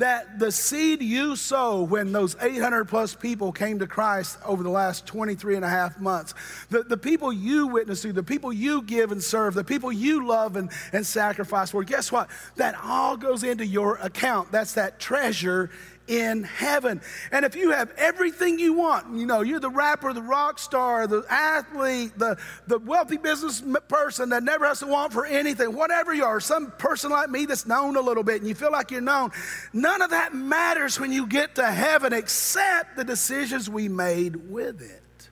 that 0.00 0.38
the 0.38 0.50
seed 0.50 1.02
you 1.02 1.36
sow 1.36 1.82
when 1.82 2.10
those 2.10 2.34
800 2.40 2.86
plus 2.86 3.14
people 3.14 3.52
came 3.52 3.78
to 3.80 3.86
Christ 3.86 4.38
over 4.46 4.62
the 4.62 4.70
last 4.70 5.06
23 5.06 5.56
and 5.56 5.64
a 5.64 5.68
half 5.68 6.00
months, 6.00 6.32
the, 6.70 6.82
the 6.82 6.96
people 6.96 7.30
you 7.30 7.66
witness 7.66 8.00
to, 8.02 8.12
the 8.12 8.22
people 8.22 8.50
you 8.50 8.80
give 8.80 9.12
and 9.12 9.22
serve, 9.22 9.52
the 9.52 9.62
people 9.62 9.92
you 9.92 10.26
love 10.26 10.56
and, 10.56 10.70
and 10.94 11.06
sacrifice 11.06 11.70
for, 11.70 11.84
guess 11.84 12.10
what? 12.10 12.30
That 12.56 12.76
all 12.82 13.18
goes 13.18 13.44
into 13.44 13.66
your 13.66 13.96
account. 13.96 14.50
That's 14.50 14.72
that 14.72 15.00
treasure 15.00 15.70
in 16.10 16.42
heaven. 16.42 17.00
And 17.30 17.44
if 17.44 17.54
you 17.54 17.70
have 17.70 17.92
everything 17.96 18.58
you 18.58 18.72
want, 18.72 19.16
you 19.16 19.26
know, 19.26 19.42
you're 19.42 19.60
the 19.60 19.70
rapper, 19.70 20.12
the 20.12 20.20
rock 20.20 20.58
star, 20.58 21.06
the 21.06 21.24
athlete, 21.30 22.18
the, 22.18 22.36
the 22.66 22.80
wealthy 22.80 23.16
business 23.16 23.62
person 23.86 24.30
that 24.30 24.42
never 24.42 24.66
has 24.66 24.80
to 24.80 24.88
want 24.88 25.12
for 25.12 25.24
anything, 25.24 25.72
whatever 25.72 26.12
you 26.12 26.24
are, 26.24 26.40
some 26.40 26.72
person 26.72 27.12
like 27.12 27.30
me 27.30 27.46
that's 27.46 27.64
known 27.64 27.94
a 27.94 28.00
little 28.00 28.24
bit 28.24 28.40
and 28.40 28.48
you 28.48 28.56
feel 28.56 28.72
like 28.72 28.90
you're 28.90 29.00
known, 29.00 29.30
none 29.72 30.02
of 30.02 30.10
that 30.10 30.34
matters 30.34 30.98
when 30.98 31.12
you 31.12 31.28
get 31.28 31.54
to 31.54 31.70
heaven 31.70 32.12
except 32.12 32.96
the 32.96 33.04
decisions 33.04 33.70
we 33.70 33.88
made 33.88 34.50
with 34.50 34.82
it. 34.82 35.28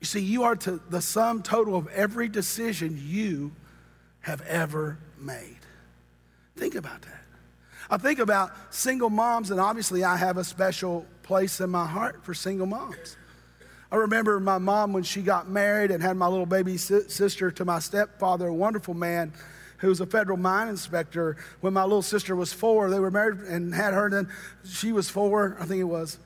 You 0.00 0.06
see, 0.06 0.20
you 0.20 0.44
are 0.44 0.56
to 0.56 0.80
the 0.88 1.02
sum 1.02 1.42
total 1.42 1.76
of 1.76 1.88
every 1.88 2.28
decision 2.28 2.98
you 2.98 3.52
have 4.20 4.40
ever 4.46 4.98
made. 5.18 5.58
Think 6.56 6.74
about 6.74 7.02
that. 7.02 7.19
I 7.90 7.96
think 7.96 8.20
about 8.20 8.52
single 8.72 9.10
moms, 9.10 9.50
and 9.50 9.60
obviously 9.60 10.04
I 10.04 10.16
have 10.16 10.36
a 10.36 10.44
special 10.44 11.04
place 11.24 11.60
in 11.60 11.70
my 11.70 11.86
heart 11.86 12.24
for 12.24 12.34
single 12.34 12.66
moms. 12.66 13.16
I 13.90 13.96
remember 13.96 14.38
my 14.38 14.58
mom 14.58 14.92
when 14.92 15.02
she 15.02 15.22
got 15.22 15.50
married 15.50 15.90
and 15.90 16.00
had 16.00 16.16
my 16.16 16.28
little 16.28 16.46
baby 16.46 16.76
sister 16.76 17.50
to 17.50 17.64
my 17.64 17.80
stepfather, 17.80 18.46
a 18.46 18.54
wonderful 18.54 18.94
man 18.94 19.32
who 19.78 19.88
was 19.88 20.00
a 20.00 20.06
federal 20.06 20.36
mine 20.36 20.68
inspector. 20.68 21.36
When 21.62 21.72
my 21.72 21.82
little 21.82 22.02
sister 22.02 22.36
was 22.36 22.52
four, 22.52 22.90
they 22.90 23.00
were 23.00 23.10
married 23.10 23.40
and 23.40 23.74
had 23.74 23.92
her, 23.92 24.04
and 24.04 24.14
then 24.14 24.28
she 24.64 24.92
was 24.92 25.10
four, 25.10 25.56
I 25.58 25.64
think 25.64 25.80
it 25.80 25.84
was. 25.84 26.18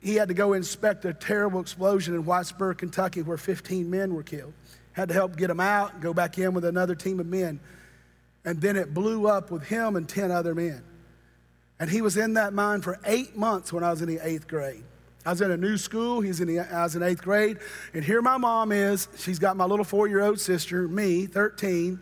He 0.00 0.16
had 0.16 0.28
to 0.28 0.34
go 0.34 0.52
inspect 0.52 1.06
a 1.06 1.14
terrible 1.14 1.60
explosion 1.60 2.14
in 2.14 2.24
Whitesburg, 2.24 2.78
Kentucky, 2.78 3.22
where 3.22 3.38
15 3.38 3.88
men 3.88 4.12
were 4.12 4.22
killed. 4.22 4.52
Had 4.92 5.08
to 5.08 5.14
help 5.14 5.36
get 5.36 5.46
them 5.46 5.60
out 5.60 6.00
go 6.00 6.12
back 6.12 6.38
in 6.38 6.52
with 6.52 6.66
another 6.66 6.94
team 6.94 7.18
of 7.18 7.26
men. 7.26 7.60
And 8.44 8.60
then 8.60 8.76
it 8.76 8.92
blew 8.92 9.26
up 9.26 9.50
with 9.50 9.62
him 9.62 9.96
and 9.96 10.08
10 10.08 10.30
other 10.30 10.54
men. 10.54 10.84
And 11.80 11.88
he 11.88 12.02
was 12.02 12.16
in 12.16 12.34
that 12.34 12.52
mine 12.52 12.82
for 12.82 12.98
eight 13.04 13.36
months 13.36 13.72
when 13.72 13.84
I 13.84 13.90
was 13.90 14.02
in 14.02 14.08
the 14.08 14.18
eighth 14.26 14.48
grade. 14.48 14.84
I 15.24 15.30
was 15.30 15.40
in 15.40 15.50
a 15.50 15.56
new 15.56 15.76
school. 15.76 16.20
He's 16.20 16.40
in 16.40 16.48
the, 16.48 16.60
I 16.60 16.84
was 16.84 16.96
in 16.96 17.02
eighth 17.02 17.22
grade. 17.22 17.58
And 17.92 18.02
here 18.02 18.22
my 18.22 18.36
mom 18.36 18.72
is. 18.72 19.08
She's 19.16 19.38
got 19.38 19.56
my 19.56 19.64
little 19.64 19.84
four 19.84 20.08
year 20.08 20.22
old 20.22 20.40
sister, 20.40 20.88
me, 20.88 21.26
13, 21.26 22.00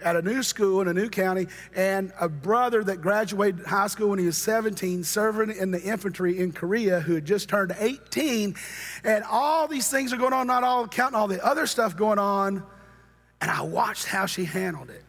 at 0.00 0.16
a 0.16 0.22
new 0.22 0.42
school 0.42 0.80
in 0.80 0.88
a 0.88 0.94
new 0.94 1.08
county, 1.08 1.46
and 1.76 2.12
a 2.20 2.28
brother 2.28 2.82
that 2.82 3.00
graduated 3.00 3.64
high 3.66 3.86
school 3.86 4.10
when 4.10 4.18
he 4.18 4.26
was 4.26 4.36
17, 4.38 5.04
serving 5.04 5.56
in 5.56 5.70
the 5.70 5.80
infantry 5.80 6.38
in 6.38 6.52
Korea, 6.52 7.00
who 7.00 7.14
had 7.14 7.24
just 7.24 7.48
turned 7.48 7.74
18. 7.78 8.56
And 9.04 9.24
all 9.30 9.68
these 9.68 9.88
things 9.88 10.12
are 10.12 10.16
going 10.16 10.32
on, 10.32 10.46
not 10.46 10.64
all 10.64 10.88
counting 10.88 11.16
all 11.16 11.28
the 11.28 11.44
other 11.44 11.66
stuff 11.66 11.96
going 11.96 12.18
on. 12.18 12.64
And 13.40 13.50
I 13.50 13.62
watched 13.62 14.06
how 14.06 14.26
she 14.26 14.44
handled 14.44 14.90
it. 14.90 15.04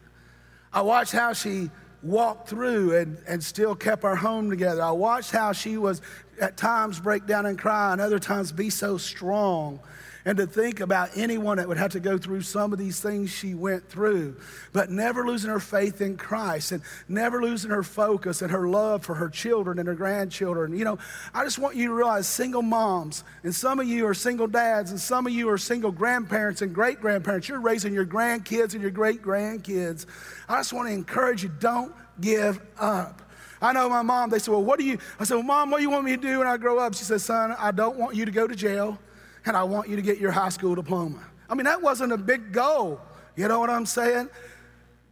I 0.72 0.82
watched 0.82 1.12
how 1.12 1.32
she 1.32 1.70
walked 2.04 2.48
through 2.48 2.96
and, 2.96 3.18
and 3.26 3.42
still 3.42 3.74
kept 3.74 4.04
our 4.04 4.16
home 4.16 4.50
together. 4.50 4.82
I 4.82 4.90
watched 4.90 5.30
how 5.30 5.52
she 5.52 5.76
was 5.76 6.02
at 6.40 6.56
times 6.56 7.00
break 7.00 7.26
down 7.26 7.46
and 7.46 7.58
cry 7.58 7.92
and 7.92 8.00
other 8.00 8.18
times 8.18 8.52
be 8.52 8.70
so 8.70 8.98
strong 8.98 9.80
and 10.24 10.38
to 10.38 10.46
think 10.46 10.80
about 10.80 11.10
anyone 11.16 11.58
that 11.58 11.68
would 11.68 11.76
have 11.76 11.92
to 11.92 12.00
go 12.00 12.16
through 12.16 12.40
some 12.42 12.72
of 12.72 12.78
these 12.78 13.00
things 13.00 13.30
she 13.30 13.54
went 13.54 13.88
through, 13.88 14.36
but 14.72 14.90
never 14.90 15.26
losing 15.26 15.50
her 15.50 15.60
faith 15.60 16.00
in 16.00 16.16
Christ 16.16 16.72
and 16.72 16.82
never 17.08 17.42
losing 17.42 17.70
her 17.70 17.82
focus 17.82 18.40
and 18.40 18.50
her 18.50 18.66
love 18.66 19.04
for 19.04 19.14
her 19.14 19.28
children 19.28 19.78
and 19.78 19.86
her 19.86 19.94
grandchildren. 19.94 20.76
You 20.76 20.84
know, 20.84 20.98
I 21.34 21.44
just 21.44 21.58
want 21.58 21.76
you 21.76 21.88
to 21.88 21.94
realize 21.94 22.26
single 22.26 22.62
moms, 22.62 23.24
and 23.42 23.54
some 23.54 23.78
of 23.80 23.86
you 23.86 24.06
are 24.06 24.14
single 24.14 24.46
dads, 24.46 24.90
and 24.90 25.00
some 25.00 25.26
of 25.26 25.32
you 25.32 25.48
are 25.50 25.58
single 25.58 25.92
grandparents 25.92 26.62
and 26.62 26.74
great 26.74 27.00
grandparents. 27.00 27.48
You're 27.48 27.60
raising 27.60 27.92
your 27.92 28.06
grandkids 28.06 28.72
and 28.72 28.80
your 28.80 28.90
great 28.90 29.22
grandkids. 29.22 30.06
I 30.48 30.58
just 30.58 30.72
want 30.72 30.88
to 30.88 30.94
encourage 30.94 31.42
you 31.42 31.50
don't 31.60 31.94
give 32.20 32.60
up. 32.78 33.20
I 33.60 33.72
know 33.72 33.88
my 33.88 34.02
mom, 34.02 34.30
they 34.30 34.38
said, 34.38 34.52
Well, 34.52 34.64
what 34.64 34.78
do 34.78 34.84
you? 34.84 34.98
I 35.18 35.24
said, 35.24 35.36
Well, 35.36 35.44
mom, 35.44 35.70
what 35.70 35.78
do 35.78 35.82
you 35.82 35.90
want 35.90 36.04
me 36.04 36.12
to 36.12 36.20
do 36.20 36.38
when 36.38 36.48
I 36.48 36.56
grow 36.56 36.78
up? 36.78 36.94
She 36.94 37.04
said, 37.04 37.20
Son, 37.20 37.54
I 37.58 37.70
don't 37.70 37.96
want 37.96 38.14
you 38.14 38.24
to 38.24 38.30
go 38.30 38.46
to 38.46 38.54
jail 38.54 38.98
and 39.46 39.56
I 39.56 39.62
want 39.64 39.88
you 39.88 39.96
to 39.96 40.02
get 40.02 40.18
your 40.18 40.30
high 40.30 40.48
school 40.48 40.74
diploma. 40.74 41.22
I 41.48 41.54
mean, 41.54 41.64
that 41.64 41.82
wasn't 41.82 42.12
a 42.12 42.16
big 42.16 42.52
goal. 42.52 43.00
You 43.36 43.48
know 43.48 43.60
what 43.60 43.70
I'm 43.70 43.86
saying? 43.86 44.28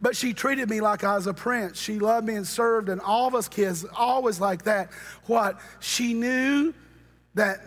But 0.01 0.15
she 0.15 0.33
treated 0.33 0.69
me 0.69 0.81
like 0.81 1.03
I 1.03 1.15
was 1.15 1.27
a 1.27 1.33
prince. 1.33 1.79
She 1.79 1.99
loved 1.99 2.27
me 2.27 2.35
and 2.35 2.45
served, 2.45 2.89
and 2.89 2.99
all 2.99 3.27
of 3.27 3.35
us 3.35 3.47
kids 3.47 3.85
always 3.95 4.39
like 4.39 4.63
that. 4.63 4.91
What? 5.27 5.59
She 5.79 6.13
knew 6.13 6.73
that 7.35 7.59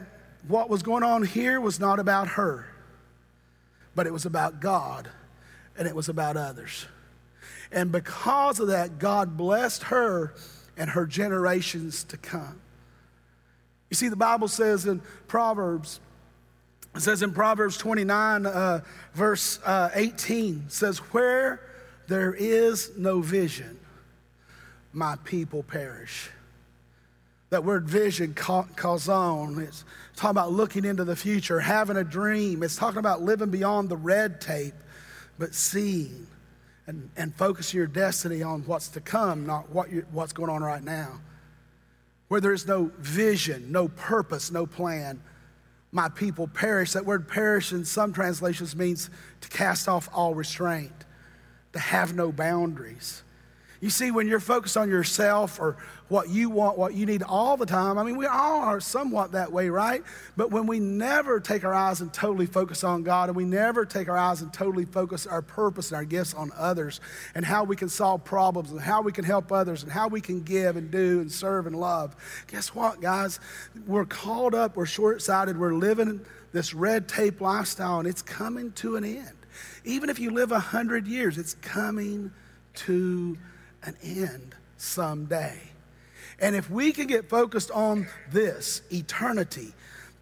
what 0.46 0.68
was 0.68 0.82
going 0.82 1.02
on 1.02 1.22
here 1.24 1.60
was 1.60 1.80
not 1.80 1.98
about 1.98 2.28
her, 2.28 2.66
but 3.94 4.06
it 4.06 4.12
was 4.12 4.26
about 4.26 4.60
God 4.60 5.08
and 5.78 5.88
it 5.88 5.94
was 5.94 6.08
about 6.08 6.36
others. 6.36 6.86
And 7.72 7.90
because 7.90 8.60
of 8.60 8.68
that, 8.68 8.98
God 8.98 9.36
blessed 9.36 9.84
her 9.84 10.34
and 10.76 10.90
her 10.90 11.06
generations 11.06 12.04
to 12.04 12.16
come. 12.16 12.60
You 13.90 13.94
see, 13.94 14.08
the 14.08 14.16
Bible 14.16 14.48
says 14.48 14.86
in 14.86 15.00
Proverbs 15.26 16.00
it 16.96 17.02
says 17.02 17.22
in 17.22 17.32
Proverbs 17.32 17.76
29, 17.76 18.46
uh, 18.46 18.80
verse 19.14 19.58
uh, 19.64 19.90
18, 19.94 20.68
says, 20.68 20.98
Where 20.98 21.60
there 22.08 22.34
is 22.34 22.92
no 22.96 23.20
vision, 23.20 23.78
my 24.92 25.16
people 25.24 25.62
perish. 25.62 26.30
That 27.50 27.64
word 27.64 27.86
vision, 27.86 28.34
kazon, 28.34 29.58
it's 29.62 29.84
talking 30.16 30.30
about 30.30 30.52
looking 30.52 30.84
into 30.84 31.04
the 31.04 31.14
future, 31.14 31.60
having 31.60 31.96
a 31.96 32.04
dream. 32.04 32.62
It's 32.62 32.76
talking 32.76 32.98
about 32.98 33.22
living 33.22 33.50
beyond 33.50 33.88
the 33.88 33.96
red 33.96 34.40
tape, 34.40 34.74
but 35.38 35.54
seeing 35.54 36.26
and, 36.86 37.10
and 37.16 37.34
focusing 37.34 37.78
your 37.78 37.86
destiny 37.86 38.42
on 38.42 38.62
what's 38.62 38.88
to 38.88 39.00
come, 39.00 39.46
not 39.46 39.70
what 39.70 39.88
what's 40.12 40.32
going 40.32 40.50
on 40.50 40.62
right 40.62 40.82
now. 40.82 41.20
Where 42.28 42.40
there 42.40 42.52
is 42.52 42.66
no 42.66 42.90
vision, 42.98 43.70
no 43.70 43.88
purpose, 43.88 44.50
no 44.50 44.66
plan, 44.66 45.20
my 45.96 46.10
people 46.10 46.46
perish. 46.46 46.92
That 46.92 47.06
word 47.06 47.26
perish 47.26 47.72
in 47.72 47.86
some 47.86 48.12
translations 48.12 48.76
means 48.76 49.08
to 49.40 49.48
cast 49.48 49.88
off 49.88 50.10
all 50.12 50.34
restraint, 50.34 50.92
to 51.72 51.78
have 51.78 52.14
no 52.14 52.30
boundaries. 52.30 53.22
You 53.80 53.90
see, 53.90 54.10
when 54.10 54.26
you're 54.26 54.40
focused 54.40 54.76
on 54.76 54.88
yourself 54.88 55.60
or 55.60 55.76
what 56.08 56.28
you 56.28 56.48
want, 56.48 56.78
what 56.78 56.94
you 56.94 57.04
need 57.04 57.22
all 57.22 57.56
the 57.56 57.66
time, 57.66 57.98
I 57.98 58.04
mean, 58.04 58.16
we 58.16 58.26
all 58.26 58.62
are 58.62 58.80
somewhat 58.80 59.32
that 59.32 59.52
way, 59.52 59.68
right? 59.68 60.02
But 60.36 60.50
when 60.50 60.66
we 60.66 60.78
never 60.78 61.40
take 61.40 61.64
our 61.64 61.74
eyes 61.74 62.00
and 62.00 62.12
totally 62.12 62.46
focus 62.46 62.84
on 62.84 63.02
God, 63.02 63.28
and 63.28 63.36
we 63.36 63.44
never 63.44 63.84
take 63.84 64.08
our 64.08 64.16
eyes 64.16 64.40
and 64.40 64.52
totally 64.52 64.84
focus 64.84 65.26
our 65.26 65.42
purpose 65.42 65.90
and 65.90 65.96
our 65.96 66.04
gifts 66.04 66.32
on 66.32 66.52
others, 66.56 67.00
and 67.34 67.44
how 67.44 67.64
we 67.64 67.76
can 67.76 67.88
solve 67.88 68.24
problems, 68.24 68.70
and 68.70 68.80
how 68.80 69.02
we 69.02 69.12
can 69.12 69.24
help 69.24 69.50
others, 69.52 69.82
and 69.82 69.90
how 69.90 70.08
we 70.08 70.20
can 70.20 70.42
give 70.42 70.76
and 70.76 70.90
do 70.90 71.20
and 71.20 71.30
serve 71.30 71.66
and 71.66 71.76
love, 71.76 72.16
guess 72.46 72.74
what, 72.74 73.00
guys? 73.00 73.40
We're 73.86 74.06
called 74.06 74.54
up, 74.54 74.76
we're 74.76 74.86
short 74.86 75.20
sighted, 75.22 75.58
we're 75.58 75.74
living 75.74 76.24
this 76.52 76.72
red 76.72 77.08
tape 77.08 77.40
lifestyle, 77.40 77.98
and 77.98 78.08
it's 78.08 78.22
coming 78.22 78.72
to 78.72 78.96
an 78.96 79.04
end. 79.04 79.36
Even 79.84 80.08
if 80.08 80.18
you 80.18 80.30
live 80.30 80.52
a 80.52 80.58
hundred 80.58 81.06
years, 81.06 81.36
it's 81.36 81.54
coming 81.54 82.30
to 82.74 83.36
an 83.86 83.96
end 84.02 84.54
someday. 84.76 85.58
And 86.38 86.54
if 86.54 86.68
we 86.68 86.92
can 86.92 87.06
get 87.06 87.28
focused 87.28 87.70
on 87.70 88.08
this, 88.30 88.82
eternity, 88.92 89.72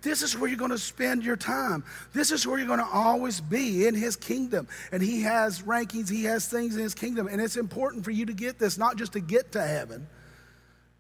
this 0.03 0.23
is 0.23 0.39
where 0.39 0.49
you're 0.49 0.59
going 0.59 0.71
to 0.71 0.79
spend 0.79 1.25
your 1.25 1.37
time. 1.37 1.83
This 2.13 2.31
is 2.31 2.47
where 2.47 2.59
you're 2.59 2.69
going 2.69 2.79
to 2.79 2.87
always 2.93 3.41
be 3.41 3.87
in 3.87 3.95
His 3.95 4.17
kingdom. 4.17 4.69
And 4.93 5.03
He 5.03 5.23
has 5.23 5.63
rankings, 5.63 6.11
He 6.11 6.25
has 6.25 6.47
things 6.47 6.77
in 6.77 6.83
His 6.83 6.95
kingdom. 6.95 7.27
And 7.27 7.41
it's 7.41 7.57
important 7.57 8.05
for 8.05 8.11
you 8.11 8.27
to 8.27 8.35
get 8.35 8.59
this, 8.59 8.79
not 8.79 8.97
just 8.97 9.15
to 9.15 9.21
get 9.21 9.53
to 9.53 9.63
heaven, 9.63 10.07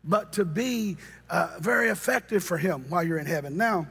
but 0.02 0.32
to 0.34 0.44
be 0.44 0.96
uh, 1.30 1.56
very 1.60 1.90
effective 1.90 2.42
for 2.42 2.56
Him 2.56 2.86
while 2.88 3.04
you're 3.04 3.18
in 3.18 3.26
heaven. 3.26 3.56
Now, 3.56 3.86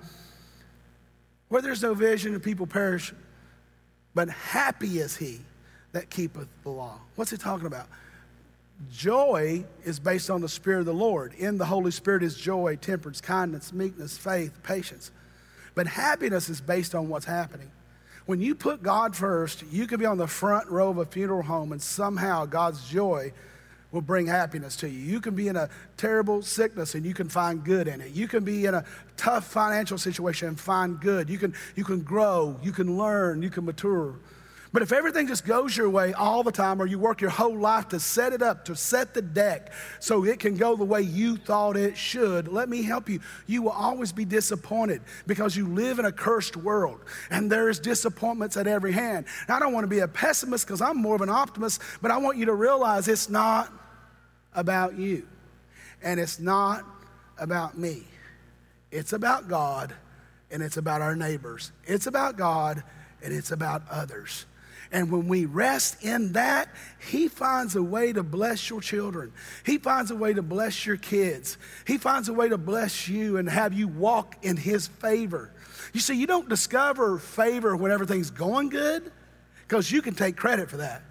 where 1.47 1.61
there's 1.61 1.83
no 1.83 1.93
vision, 1.93 2.37
people 2.39 2.65
perish, 2.65 3.13
but 4.15 4.29
happy 4.29 4.99
is 4.99 5.15
He 5.15 5.39
that 5.91 6.09
keepeth 6.09 6.47
the 6.63 6.69
law. 6.69 6.99
What's 7.15 7.31
He 7.31 7.37
talking 7.37 7.67
about? 7.67 7.87
Joy 8.91 9.65
is 9.83 9.99
based 9.99 10.29
on 10.29 10.41
the 10.41 10.49
Spirit 10.49 10.79
of 10.79 10.85
the 10.85 10.93
Lord. 10.93 11.33
In 11.33 11.57
the 11.57 11.65
Holy 11.65 11.91
Spirit 11.91 12.23
is 12.23 12.35
joy, 12.35 12.75
temperance, 12.75 13.21
kindness, 13.21 13.73
meekness, 13.73 14.17
faith, 14.17 14.61
patience. 14.63 15.11
But 15.75 15.87
happiness 15.87 16.49
is 16.49 16.61
based 16.61 16.95
on 16.95 17.09
what's 17.09 17.25
happening. 17.25 17.71
When 18.25 18.39
you 18.39 18.55
put 18.55 18.81
God 18.81 19.15
first, 19.15 19.63
you 19.71 19.85
could 19.85 19.99
be 19.99 20.05
on 20.05 20.17
the 20.17 20.27
front 20.27 20.69
row 20.69 20.89
of 20.89 20.97
a 20.97 21.05
funeral 21.05 21.43
home 21.43 21.71
and 21.71 21.81
somehow 21.81 22.45
God's 22.45 22.87
joy 22.89 23.33
will 23.91 24.01
bring 24.01 24.25
happiness 24.25 24.75
to 24.77 24.89
you. 24.89 24.99
You 24.99 25.21
can 25.21 25.35
be 25.35 25.47
in 25.47 25.55
a 25.55 25.69
terrible 25.97 26.41
sickness 26.41 26.95
and 26.95 27.05
you 27.05 27.13
can 27.13 27.29
find 27.29 27.63
good 27.63 27.87
in 27.87 28.01
it. 28.01 28.11
You 28.11 28.27
can 28.27 28.43
be 28.43 28.65
in 28.65 28.73
a 28.73 28.85
tough 29.17 29.45
financial 29.45 29.97
situation 29.97 30.47
and 30.47 30.59
find 30.59 30.99
good. 30.99 31.29
You 31.29 31.37
can, 31.37 31.53
you 31.75 31.83
can 31.83 32.01
grow, 32.01 32.59
you 32.63 32.71
can 32.71 32.97
learn, 32.97 33.41
you 33.41 33.49
can 33.49 33.65
mature. 33.65 34.15
But 34.73 34.81
if 34.81 34.91
everything 34.91 35.27
just 35.27 35.45
goes 35.45 35.77
your 35.77 35.87
way 35.87 36.13
all 36.13 36.41
the 36.41 36.51
time, 36.51 36.81
or 36.81 36.87
you 36.87 36.97
work 36.97 37.21
your 37.21 37.29
whole 37.29 37.55
life 37.55 37.89
to 37.89 37.99
set 37.99 38.33
it 38.33 38.41
up, 38.41 38.65
to 38.65 38.75
set 38.75 39.13
the 39.13 39.21
deck 39.21 39.71
so 39.99 40.25
it 40.25 40.39
can 40.39 40.57
go 40.57 40.75
the 40.75 40.83
way 40.83 41.01
you 41.01 41.37
thought 41.37 41.77
it 41.77 41.95
should, 41.95 42.47
let 42.47 42.67
me 42.69 42.81
help 42.81 43.07
you. 43.07 43.19
You 43.45 43.61
will 43.61 43.71
always 43.71 44.11
be 44.11 44.25
disappointed 44.25 45.03
because 45.27 45.55
you 45.55 45.67
live 45.67 45.99
in 45.99 46.05
a 46.05 46.11
cursed 46.11 46.57
world 46.57 47.01
and 47.29 47.51
there's 47.51 47.79
disappointments 47.79 48.57
at 48.57 48.65
every 48.65 48.91
hand. 48.91 49.27
Now, 49.47 49.57
I 49.57 49.59
don't 49.59 49.73
want 49.73 49.83
to 49.83 49.89
be 49.89 49.99
a 49.99 50.07
pessimist 50.07 50.65
because 50.65 50.81
I'm 50.81 50.97
more 50.97 51.13
of 51.13 51.21
an 51.21 51.29
optimist, 51.29 51.79
but 52.01 52.09
I 52.09 52.17
want 52.17 52.39
you 52.39 52.45
to 52.45 52.55
realize 52.55 53.07
it's 53.07 53.29
not 53.29 53.71
about 54.55 54.97
you 54.97 55.27
and 56.01 56.19
it's 56.19 56.39
not 56.39 56.83
about 57.37 57.77
me. 57.77 58.05
It's 58.91 59.13
about 59.13 59.47
God 59.47 59.93
and 60.49 60.63
it's 60.63 60.77
about 60.77 61.01
our 61.01 61.15
neighbors. 61.15 61.71
It's 61.85 62.07
about 62.07 62.37
God 62.37 62.83
and 63.21 63.31
it's 63.31 63.51
about 63.51 63.83
others. 63.91 64.47
And 64.93 65.11
when 65.11 65.27
we 65.27 65.45
rest 65.45 66.03
in 66.03 66.33
that, 66.33 66.69
He 67.09 67.27
finds 67.27 67.75
a 67.75 67.81
way 67.81 68.13
to 68.13 68.21
bless 68.21 68.69
your 68.69 68.79
children. 68.79 69.33
He 69.65 69.79
finds 69.79 70.11
a 70.11 70.15
way 70.15 70.33
to 70.33 70.43
bless 70.43 70.85
your 70.85 70.97
kids. 70.97 71.57
He 71.85 71.97
finds 71.97 72.29
a 72.29 72.33
way 72.33 72.47
to 72.47 72.59
bless 72.59 73.09
you 73.09 73.37
and 73.37 73.49
have 73.49 73.73
you 73.73 73.87
walk 73.87 74.37
in 74.43 74.55
His 74.55 74.87
favor. 74.87 75.51
You 75.93 75.99
see, 75.99 76.13
you 76.13 76.27
don't 76.27 76.47
discover 76.47 77.17
favor 77.17 77.75
when 77.75 77.91
everything's 77.91 78.29
going 78.29 78.69
good 78.69 79.11
because 79.67 79.91
you 79.91 80.03
can 80.03 80.13
take 80.13 80.37
credit 80.37 80.69
for 80.69 80.77
that. 80.77 81.01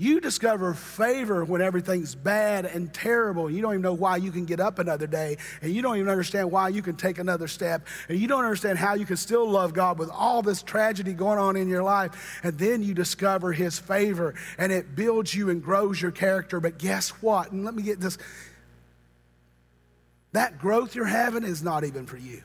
You 0.00 0.18
discover 0.18 0.72
favor 0.72 1.44
when 1.44 1.60
everything's 1.60 2.14
bad 2.14 2.64
and 2.64 2.90
terrible. 2.90 3.50
You 3.50 3.60
don't 3.60 3.72
even 3.72 3.82
know 3.82 3.92
why 3.92 4.16
you 4.16 4.32
can 4.32 4.46
get 4.46 4.58
up 4.58 4.78
another 4.78 5.06
day, 5.06 5.36
and 5.60 5.70
you 5.74 5.82
don't 5.82 5.98
even 5.98 6.08
understand 6.08 6.50
why 6.50 6.70
you 6.70 6.80
can 6.80 6.96
take 6.96 7.18
another 7.18 7.46
step, 7.46 7.86
and 8.08 8.18
you 8.18 8.26
don't 8.26 8.42
understand 8.42 8.78
how 8.78 8.94
you 8.94 9.04
can 9.04 9.18
still 9.18 9.46
love 9.46 9.74
God 9.74 9.98
with 9.98 10.08
all 10.08 10.40
this 10.40 10.62
tragedy 10.62 11.12
going 11.12 11.38
on 11.38 11.54
in 11.54 11.68
your 11.68 11.82
life. 11.82 12.40
And 12.42 12.56
then 12.56 12.82
you 12.82 12.94
discover 12.94 13.52
His 13.52 13.78
favor, 13.78 14.34
and 14.56 14.72
it 14.72 14.96
builds 14.96 15.34
you 15.34 15.50
and 15.50 15.62
grows 15.62 16.00
your 16.00 16.12
character. 16.12 16.60
But 16.60 16.78
guess 16.78 17.10
what? 17.20 17.52
And 17.52 17.66
let 17.66 17.74
me 17.74 17.82
get 17.82 18.00
this 18.00 18.16
that 20.32 20.58
growth 20.58 20.94
you're 20.94 21.04
having 21.04 21.44
is 21.44 21.62
not 21.62 21.84
even 21.84 22.06
for 22.06 22.16
you. 22.16 22.40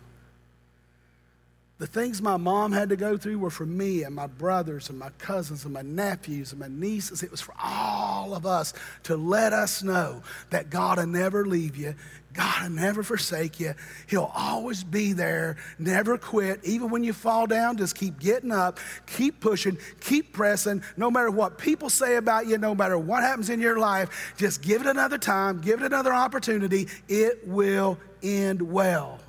The 1.78 1.88
things 1.88 2.22
my 2.22 2.38
mom 2.38 2.72
had 2.72 2.88
to 2.90 2.96
go 2.96 3.18
through 3.18 3.38
were 3.38 3.50
for 3.50 3.66
me 3.66 4.04
and 4.04 4.16
my 4.16 4.28
brothers 4.28 4.90
and 4.90 4.98
my 4.98 5.10
cousins 5.18 5.66
and 5.66 5.74
my 5.74 5.82
nephews 5.82 6.54
and 6.54 6.62
my 6.62 6.70
nieces. 6.70 7.22
It 7.22 7.32
was 7.32 7.42
for 7.42 7.54
all 7.62 8.34
of 8.34 8.46
us 8.46 8.74
to 9.04 9.18
let 9.18 9.52
us 9.52 9.84
know 9.84 10.24
that 10.52 10.70
God 10.70 11.00
will 11.00 11.08
never 11.08 11.46
leave 11.46 11.76
you. 11.76 11.94
God 12.32 12.64
will 12.64 12.70
never 12.70 13.04
forsake 13.04 13.60
you. 13.60 13.74
He'll 14.08 14.32
always 14.34 14.86
be 14.86 15.12
there, 15.12 15.58
never 15.78 16.18
quit. 16.18 16.62
Even 16.64 16.92
when 16.92 17.04
you 17.04 17.12
fall 17.12 17.46
down, 17.46 17.76
just 17.76 17.96
keep 17.96 18.22
getting 18.22 18.54
up, 18.54 18.80
keep 19.06 19.42
pushing, 19.42 19.78
keep 20.00 20.32
pressing. 20.32 20.82
No 20.96 21.12
matter 21.12 21.30
what 21.30 21.58
people 21.58 21.90
say 21.90 22.16
about 22.16 22.48
you, 22.48 22.58
no 22.58 22.74
matter 22.74 22.98
what 22.98 23.22
happens 23.22 23.50
in 23.50 23.60
your 23.60 23.80
life, 23.80 24.34
just 24.38 24.62
give 24.62 24.80
it 24.80 24.88
another 24.88 25.18
time, 25.18 25.60
give 25.60 25.82
it 25.82 25.88
another 25.88 26.14
opportunity. 26.14 26.88
It 27.10 27.46
will 27.46 27.98
end 28.24 28.62
well. 28.62 29.20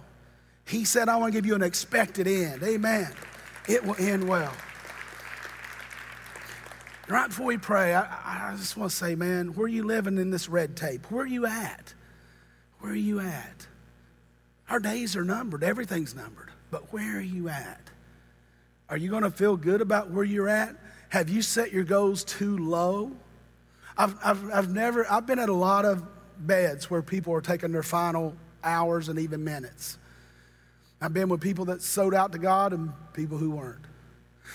He 0.67 0.85
said, 0.85 1.09
I 1.09 1.17
want 1.17 1.33
to 1.33 1.39
give 1.39 1.47
you 1.47 1.55
an 1.55 1.63
expected 1.63 2.27
end. 2.27 2.63
Amen. 2.63 3.13
It 3.69 3.85
will 3.85 3.97
end 3.99 4.29
well. 4.29 4.53
Right 7.09 7.29
before 7.29 7.47
we 7.47 7.57
pray, 7.57 7.95
I, 7.95 8.51
I 8.53 8.57
just 8.57 8.77
want 8.77 8.91
to 8.91 8.97
say, 8.97 9.15
man, 9.15 9.55
where 9.55 9.67
are 9.67 9.69
you 9.69 9.85
living 9.85 10.19
in 10.19 10.31
this 10.31 10.49
red 10.49 10.77
tape? 10.77 11.09
Where 11.11 11.23
are 11.23 11.29
you 11.29 11.47
at? 11.47 11.95
Where 12.81 12.93
are 12.93 12.97
you 12.97 13.21
at? 13.21 13.67
Our 14.69 14.81
days 14.81 15.17
are 15.17 15.25
numbered, 15.25 15.63
everything's 15.63 16.17
numbered. 16.17 16.51
But 16.73 16.93
where 16.93 17.19
are 17.19 17.21
you 17.21 17.49
at? 17.49 17.81
Are 18.89 18.97
you 18.97 19.09
going 19.09 19.23
to 19.23 19.31
feel 19.31 19.57
good 19.57 19.81
about 19.81 20.11
where 20.11 20.25
you're 20.25 20.49
at? 20.49 20.75
Have 21.11 21.29
you 21.29 21.43
set 21.43 21.73
your 21.73 21.85
goals 21.85 22.25
too 22.25 22.59
low? 22.59 23.13
I've, 23.97 24.17
I've, 24.25 24.53
I've 24.53 24.75
never, 24.75 25.11
I've 25.11 25.27
been 25.27 25.39
at 25.39 25.49
a 25.49 25.55
lot 25.55 25.85
of 25.85 26.05
beds 26.39 26.91
where 26.91 27.03
people 27.03 27.33
are 27.35 27.41
taking 27.41 27.71
their 27.71 27.85
final 27.85 28.35
hours 28.65 29.09
and 29.09 29.21
even 29.21 29.45
minutes. 29.45 29.99
I've 31.01 31.13
been 31.13 31.29
with 31.29 31.41
people 31.41 31.67
that 31.67 31.83
sold 31.83 32.15
out 32.15 32.33
to 32.33 32.39
God 32.39 32.73
and 32.73 32.93
people 33.13 33.39
who 33.39 33.51
weren't. 33.51 33.85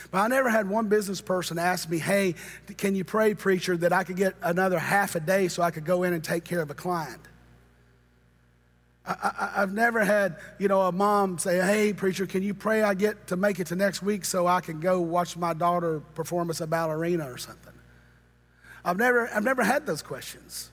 But 0.10 0.20
I 0.20 0.28
never 0.28 0.50
had 0.50 0.70
one 0.70 0.88
business 0.88 1.22
person 1.22 1.60
ask 1.60 1.90
me, 1.90 2.00
hey, 2.00 2.36
can 2.78 2.96
you 2.96 3.04
pray, 3.04 3.34
preacher, 3.34 3.78
that 3.78 3.94
I 3.94 4.04
could 4.04 4.16
get 4.16 4.36
another 4.42 4.80
half 4.80 5.16
a 5.16 5.20
day 5.20 5.48
so 5.48 5.62
I 5.62 5.72
could 5.72 5.86
go 5.86 6.04
in 6.04 6.14
and 6.14 6.24
take 6.24 6.44
care 6.44 6.62
of 6.62 6.72
a 6.72 6.74
client? 6.74 7.22
I, 9.04 9.54
have 9.56 9.74
never 9.74 10.06
had, 10.06 10.38
you 10.60 10.68
know, 10.68 10.82
a 10.82 10.92
mom 10.92 11.40
say, 11.40 11.58
hey, 11.58 11.92
preacher, 11.92 12.28
can 12.28 12.44
you 12.44 12.54
pray 12.54 12.84
I 12.84 12.94
get 12.94 13.28
to 13.28 13.36
make 13.36 13.60
it 13.60 13.68
to 13.68 13.76
next 13.76 14.04
week 14.04 14.26
so 14.26 14.46
I 14.46 14.62
can 14.62 14.80
go 14.80 15.02
watch 15.02 15.36
my 15.36 15.54
daughter 15.54 16.02
perform 16.14 16.52
as 16.52 16.62
a 16.62 16.68
ballerina 16.68 17.30
or 17.30 17.38
something? 17.38 17.74
I've 18.86 18.98
never, 18.98 19.28
I've 19.30 19.44
never 19.44 19.64
had 19.64 19.88
those 19.88 20.04
questions. 20.04 20.70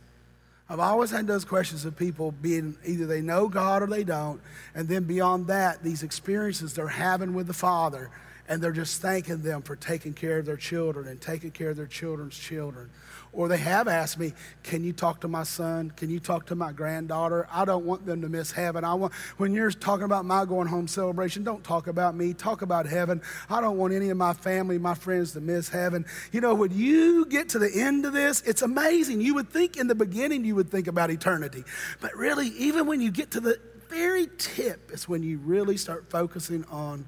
I've 0.71 0.81
always 0.81 1.11
had 1.11 1.27
those 1.27 1.47
questions 1.47 1.87
of 1.87 1.97
people 1.97 2.31
being 2.31 2.77
either 2.85 3.07
they 3.07 3.23
know 3.23 3.49
God 3.49 3.83
or 3.83 3.87
they 3.87 4.05
don't. 4.05 4.41
And 4.75 4.87
then 4.87 5.05
beyond 5.05 5.47
that, 5.47 5.83
these 5.83 6.03
experiences 6.03 6.75
they're 6.75 6.89
having 6.89 7.33
with 7.33 7.47
the 7.47 7.55
Father, 7.55 8.11
and 8.49 8.63
they're 8.63 8.73
just 8.73 9.03
thanking 9.03 9.43
them 9.43 9.63
for 9.63 9.77
taking 9.77 10.15
care 10.15 10.39
of 10.39 10.47
their 10.47 10.57
children 10.57 11.07
and 11.07 11.21
taking 11.21 11.51
care 11.51 11.71
of 11.71 11.77
their 11.77 11.87
children's 11.87 12.37
children. 12.37 12.91
Or 13.33 13.47
they 13.47 13.59
have 13.59 13.89
asked 13.89 14.19
me, 14.19 14.33
Can 14.63 14.83
you 14.83 14.95
talk 14.95 15.21
to 15.21 15.29
my 15.29 15.43
son? 15.43 15.91
Can 15.91 16.09
you 16.09 16.19
talk 16.19 16.47
to 16.47 16.55
my 16.55 16.73
granddaughter? 16.73 17.47
I 17.53 17.67
don't 17.67 17.85
want 17.85 18.07
them 18.07 18.23
to 18.23 18.29
miss 18.29 18.51
heaven. 18.51 18.85
I 18.85 18.95
want, 18.95 19.13
when 19.37 19.53
you're 19.53 19.71
talking 19.71 20.05
about 20.05 20.25
my 20.25 20.47
going 20.47 20.67
home 20.67 20.89
celebration, 20.89 21.45
don't 21.45 21.63
talk 21.63 21.89
about 21.89 22.17
me. 22.17 22.33
Talk 22.33 22.63
about 22.63 22.87
heaven. 22.87 23.21
I 23.51 23.61
don't 23.61 23.77
want 23.77 23.93
any 23.93 24.09
of 24.09 24.17
my 24.17 24.33
family, 24.33 24.79
my 24.79 24.95
friends 24.95 25.33
to 25.33 25.41
miss 25.41 25.69
heaven. 25.69 26.07
You 26.33 26.41
know, 26.41 26.55
when 26.55 26.73
you 26.73 27.27
get 27.27 27.51
to 27.51 27.59
the 27.59 27.71
end 27.71 28.07
of 28.07 28.15
this, 28.15 28.41
it's 28.43 28.63
amazing. 28.63 29.21
You 29.21 29.35
would 29.35 29.51
think 29.51 29.77
in 29.77 29.89
the 29.89 29.95
beginning 29.95 30.47
you 30.47 30.55
would 30.55 30.71
think 30.71 30.87
about 30.87 31.11
eternity. 31.11 31.65
But 32.01 32.17
really, 32.17 32.49
even 32.49 32.87
when 32.87 33.03
you 33.03 33.11
get 33.11 33.33
to 33.33 33.41
the 33.41 33.61
very 33.91 34.27
tip, 34.39 34.91
it's 34.91 35.07
when 35.07 35.23
you 35.23 35.39
really 35.39 35.77
start 35.77 36.09
focusing 36.11 36.65
on 36.71 37.05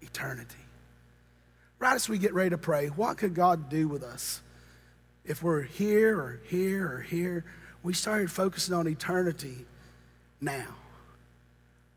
eternity. 0.00 0.56
Right 1.80 1.94
as 1.94 2.08
we 2.08 2.18
get 2.18 2.32
ready 2.32 2.50
to 2.50 2.58
pray, 2.58 2.86
what 2.86 3.16
could 3.16 3.34
God 3.34 3.68
do 3.68 3.88
with 3.88 4.04
us? 4.04 4.40
if 5.24 5.42
we're 5.44 5.62
here 5.62 6.18
or 6.18 6.40
here 6.48 6.92
or 6.92 7.00
here, 7.02 7.44
we 7.82 7.94
started 7.94 8.30
focusing 8.30 8.74
on 8.74 8.88
eternity 8.88 9.64
now. 10.40 10.66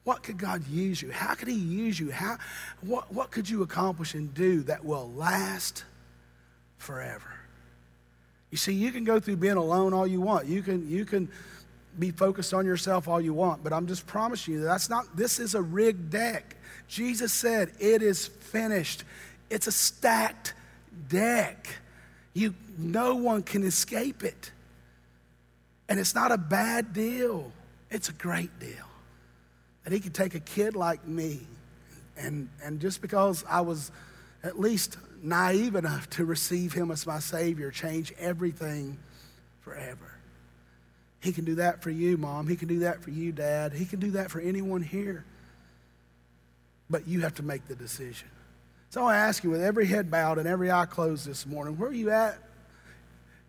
What 0.03 0.21
could 0.21 0.37
God 0.37 0.67
use 0.67 1.01
you? 1.01 1.11
How 1.11 1.33
could 1.33 1.47
He 1.47 1.55
use 1.55 1.99
you? 1.99 2.11
How, 2.11 2.37
what, 2.81 3.11
what 3.11 3.31
could 3.31 3.49
you 3.49 3.63
accomplish 3.63 4.13
and 4.13 4.33
do 4.33 4.61
that 4.63 4.85
will 4.85 5.11
last 5.13 5.85
forever? 6.77 7.33
You 8.51 8.57
see, 8.57 8.73
you 8.73 8.91
can 8.91 9.03
go 9.03 9.19
through 9.19 9.37
being 9.37 9.57
alone 9.57 9.93
all 9.93 10.05
you 10.05 10.21
want. 10.21 10.45
You 10.45 10.61
can, 10.61 10.87
you 10.87 11.05
can 11.05 11.27
be 11.97 12.11
focused 12.11 12.53
on 12.53 12.65
yourself 12.65 13.07
all 13.07 13.19
you 13.19 13.33
want, 13.33 13.63
but 13.63 13.73
I'm 13.73 13.87
just 13.87 14.05
promising 14.05 14.55
you 14.55 14.59
that 14.59 14.67
that's 14.67 14.89
not, 14.91 15.15
this 15.15 15.39
is 15.39 15.55
a 15.55 15.61
rigged 15.61 16.11
deck. 16.11 16.55
Jesus 16.87 17.33
said, 17.33 17.71
It 17.79 18.03
is 18.03 18.27
finished. 18.27 19.05
It's 19.53 19.67
a 19.67 19.71
stacked 19.71 20.55
deck. 21.09 21.67
You, 22.33 22.55
no 22.75 23.13
one 23.13 23.43
can 23.43 23.63
escape 23.63 24.23
it. 24.23 24.51
And 25.87 25.99
it's 25.99 26.15
not 26.15 26.31
a 26.31 26.39
bad 26.39 26.91
deal, 26.91 27.51
it's 27.91 28.09
a 28.09 28.13
great 28.13 28.59
deal. 28.59 28.87
That 29.83 29.93
he 29.93 29.99
could 29.99 30.15
take 30.15 30.33
a 30.33 30.39
kid 30.39 30.75
like 30.75 31.05
me, 31.07 31.41
and, 32.17 32.49
and 32.63 32.79
just 32.79 32.99
because 32.99 33.45
I 33.47 33.61
was 33.61 33.91
at 34.41 34.59
least 34.59 34.97
naive 35.21 35.75
enough 35.75 36.09
to 36.11 36.25
receive 36.25 36.73
him 36.73 36.89
as 36.89 37.05
my 37.05 37.19
Savior, 37.19 37.69
change 37.69 38.11
everything 38.17 38.97
forever. 39.61 40.17
He 41.19 41.31
can 41.31 41.45
do 41.45 41.55
that 41.55 41.83
for 41.83 41.91
you, 41.91 42.17
Mom. 42.17 42.47
He 42.47 42.55
can 42.55 42.67
do 42.67 42.79
that 42.79 43.03
for 43.03 43.11
you, 43.11 43.31
Dad. 43.31 43.71
He 43.71 43.85
can 43.85 43.99
do 43.99 44.11
that 44.11 44.31
for 44.31 44.39
anyone 44.39 44.81
here. 44.81 45.25
But 46.89 47.07
you 47.07 47.21
have 47.21 47.35
to 47.35 47.43
make 47.43 47.67
the 47.67 47.75
decision. 47.75 48.29
So 48.93 49.07
I 49.07 49.15
ask 49.15 49.43
you, 49.43 49.49
with 49.49 49.63
every 49.63 49.87
head 49.87 50.11
bowed 50.11 50.37
and 50.37 50.47
every 50.47 50.69
eye 50.69 50.85
closed 50.85 51.25
this 51.25 51.47
morning, 51.47 51.79
where 51.79 51.89
are 51.89 51.93
you 51.93 52.11
at 52.11 52.37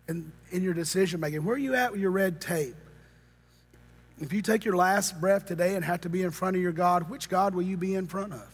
in, 0.09 0.33
in 0.51 0.63
your 0.63 0.73
decision 0.73 1.21
making? 1.21 1.45
Where 1.45 1.57
are 1.57 1.59
you 1.59 1.75
at 1.75 1.93
with 1.93 2.01
your 2.01 2.13
red 2.13 2.41
tape? 2.41 2.75
If 4.23 4.33
you 4.33 4.41
take 4.41 4.65
your 4.65 4.75
last 4.75 5.21
breath 5.21 5.45
today 5.45 5.75
and 5.75 5.85
have 5.85 6.01
to 6.01 6.09
be 6.09 6.23
in 6.23 6.31
front 6.31 6.57
of 6.57 6.63
your 6.63 6.73
God, 6.73 7.11
which 7.11 7.29
God 7.29 7.55
will 7.55 7.63
you 7.63 7.77
be 7.77 7.95
in 7.95 8.07
front 8.07 8.33
of? 8.33 8.49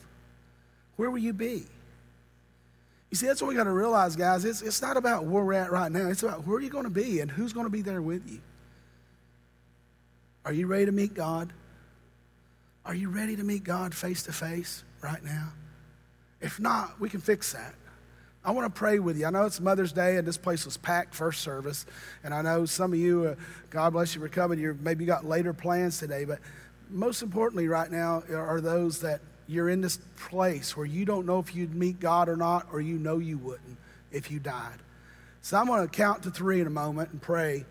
Where 0.97 1.09
will 1.13 1.21
you 1.21 1.33
be? 1.33 1.63
You 3.11 3.17
see, 3.17 3.29
that's 3.29 3.41
what 3.41 3.51
we 3.51 3.55
got 3.55 3.65
to 3.65 3.71
realize, 3.71 4.17
guys. 4.17 4.45
It's, 4.45 4.61
it's 4.61 4.83
not 4.83 4.97
about 4.97 5.27
where 5.27 5.45
we're 5.45 5.53
at 5.53 5.71
right 5.71 5.93
now. 5.93 6.09
It's 6.09 6.25
about 6.25 6.45
where 6.45 6.57
are 6.57 6.61
you 6.61 6.71
going 6.71 6.83
to 6.83 6.91
be 6.91 7.21
and 7.21 7.31
who's 7.31 7.53
going 7.53 7.67
to 7.67 7.71
be 7.71 7.83
there 7.83 8.03
with 8.03 8.29
you. 8.29 8.41
Are 10.45 10.53
you 10.53 10.67
ready 10.67 10.87
to 10.87 10.93
meet 10.93 11.15
God? 11.15 11.53
Are 12.85 12.97
you 12.97 13.11
ready 13.11 13.37
to 13.37 13.45
meet 13.45 13.63
God 13.63 13.95
face 13.95 14.25
to 14.25 14.33
face 14.33 14.83
right 15.01 15.23
now? 15.23 15.53
If 16.41 16.61
not, 16.61 16.99
we 17.01 17.09
can 17.09 17.21
fix 17.21 17.53
that. 17.53 17.75
I 18.43 18.53
want 18.53 18.73
to 18.73 18.79
pray 18.79 18.99
with 18.99 19.19
you. 19.19 19.27
I 19.27 19.31
know 19.31 19.45
it's 19.45 19.61
Mother's 19.61 19.93
Day 19.93 20.17
and 20.17 20.27
this 20.27 20.39
place 20.39 20.65
was 20.65 20.79
packed 20.79 21.15
first 21.15 21.43
service. 21.43 21.85
And 22.25 22.33
I 22.33 22.41
know 22.41 22.65
some 22.65 22.93
of 22.93 22.99
you, 22.99 23.25
uh, 23.27 23.35
God 23.69 23.93
bless 23.93 24.15
you 24.15 24.21
for 24.21 24.29
coming. 24.29 24.59
You 24.59 24.79
maybe 24.81 25.05
got 25.05 25.27
later 25.27 25.53
plans 25.53 25.99
today. 25.99 26.25
But 26.25 26.39
most 26.89 27.23
importantly, 27.23 27.69
right 27.69 27.91
now, 27.91 28.23
are 28.31 28.63
those 28.63 29.01
that 29.01 29.21
you're 29.47 29.69
in 29.69 29.81
this 29.81 29.99
place 30.17 30.77
where 30.77 30.87
you 30.87 31.05
don't 31.05 31.27
know 31.27 31.39
if 31.39 31.55
you'd 31.55 31.75
meet 31.75 31.99
God 31.99 32.29
or 32.29 32.37
not, 32.37 32.69
or 32.73 32.81
you 32.81 32.99
know 32.99 33.19
you 33.19 33.37
wouldn't 33.37 33.79
if 34.13 34.31
you 34.31 34.39
died. 34.39 34.79
So 35.43 35.57
I'm 35.57 35.67
going 35.67 35.87
to 35.87 35.89
count 35.89 36.23
to 36.23 36.31
three 36.31 36.61
in 36.61 36.67
a 36.67 36.71
moment 36.71 37.11
and 37.11 37.21
pray. 37.21 37.65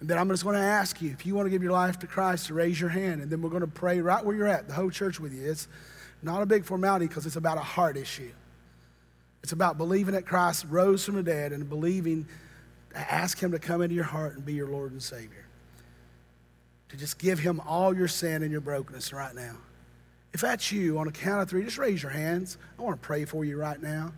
And 0.00 0.10
then 0.10 0.18
I'm 0.18 0.28
just 0.28 0.44
going 0.44 0.56
to 0.56 0.62
ask 0.62 1.00
you 1.00 1.10
if 1.10 1.24
you 1.24 1.34
want 1.34 1.46
to 1.46 1.50
give 1.50 1.62
your 1.62 1.72
life 1.72 1.98
to 2.00 2.06
Christ 2.06 2.46
to 2.46 2.54
raise 2.54 2.80
your 2.80 2.90
hand. 2.90 3.22
And 3.22 3.30
then 3.30 3.40
we're 3.40 3.50
going 3.50 3.62
to 3.62 3.66
pray 3.66 4.00
right 4.00 4.24
where 4.24 4.36
you're 4.36 4.48
at, 4.48 4.68
the 4.68 4.74
whole 4.74 4.90
church 4.90 5.20
with 5.20 5.32
you. 5.32 5.50
It's 5.50 5.68
not 6.22 6.42
a 6.42 6.46
big 6.46 6.64
formality 6.64 7.06
because 7.06 7.26
it's 7.26 7.36
about 7.36 7.58
a 7.58 7.62
heart 7.62 7.96
issue. 7.96 8.32
It's 9.42 9.52
about 9.52 9.76
believing 9.76 10.14
that 10.14 10.24
Christ 10.24 10.66
rose 10.68 11.04
from 11.04 11.16
the 11.16 11.22
dead 11.22 11.52
and 11.52 11.68
believing, 11.68 12.26
ask 12.94 13.38
Him 13.38 13.52
to 13.52 13.58
come 13.58 13.82
into 13.82 13.94
your 13.94 14.04
heart 14.04 14.36
and 14.36 14.44
be 14.44 14.54
your 14.54 14.68
Lord 14.68 14.92
and 14.92 15.02
Savior. 15.02 15.46
To 16.90 16.96
just 16.96 17.18
give 17.18 17.38
Him 17.38 17.60
all 17.66 17.96
your 17.96 18.08
sin 18.08 18.42
and 18.42 18.52
your 18.52 18.60
brokenness 18.60 19.12
right 19.12 19.34
now. 19.34 19.56
If 20.32 20.40
that's 20.40 20.70
you, 20.72 20.98
on 20.98 21.08
a 21.08 21.12
count 21.12 21.42
of 21.42 21.50
three, 21.50 21.64
just 21.64 21.78
raise 21.78 22.02
your 22.02 22.12
hands. 22.12 22.56
I 22.78 22.82
want 22.82 23.00
to 23.00 23.04
pray 23.04 23.24
for 23.24 23.44
you 23.44 23.58
right 23.58 23.80
now. 23.82 24.12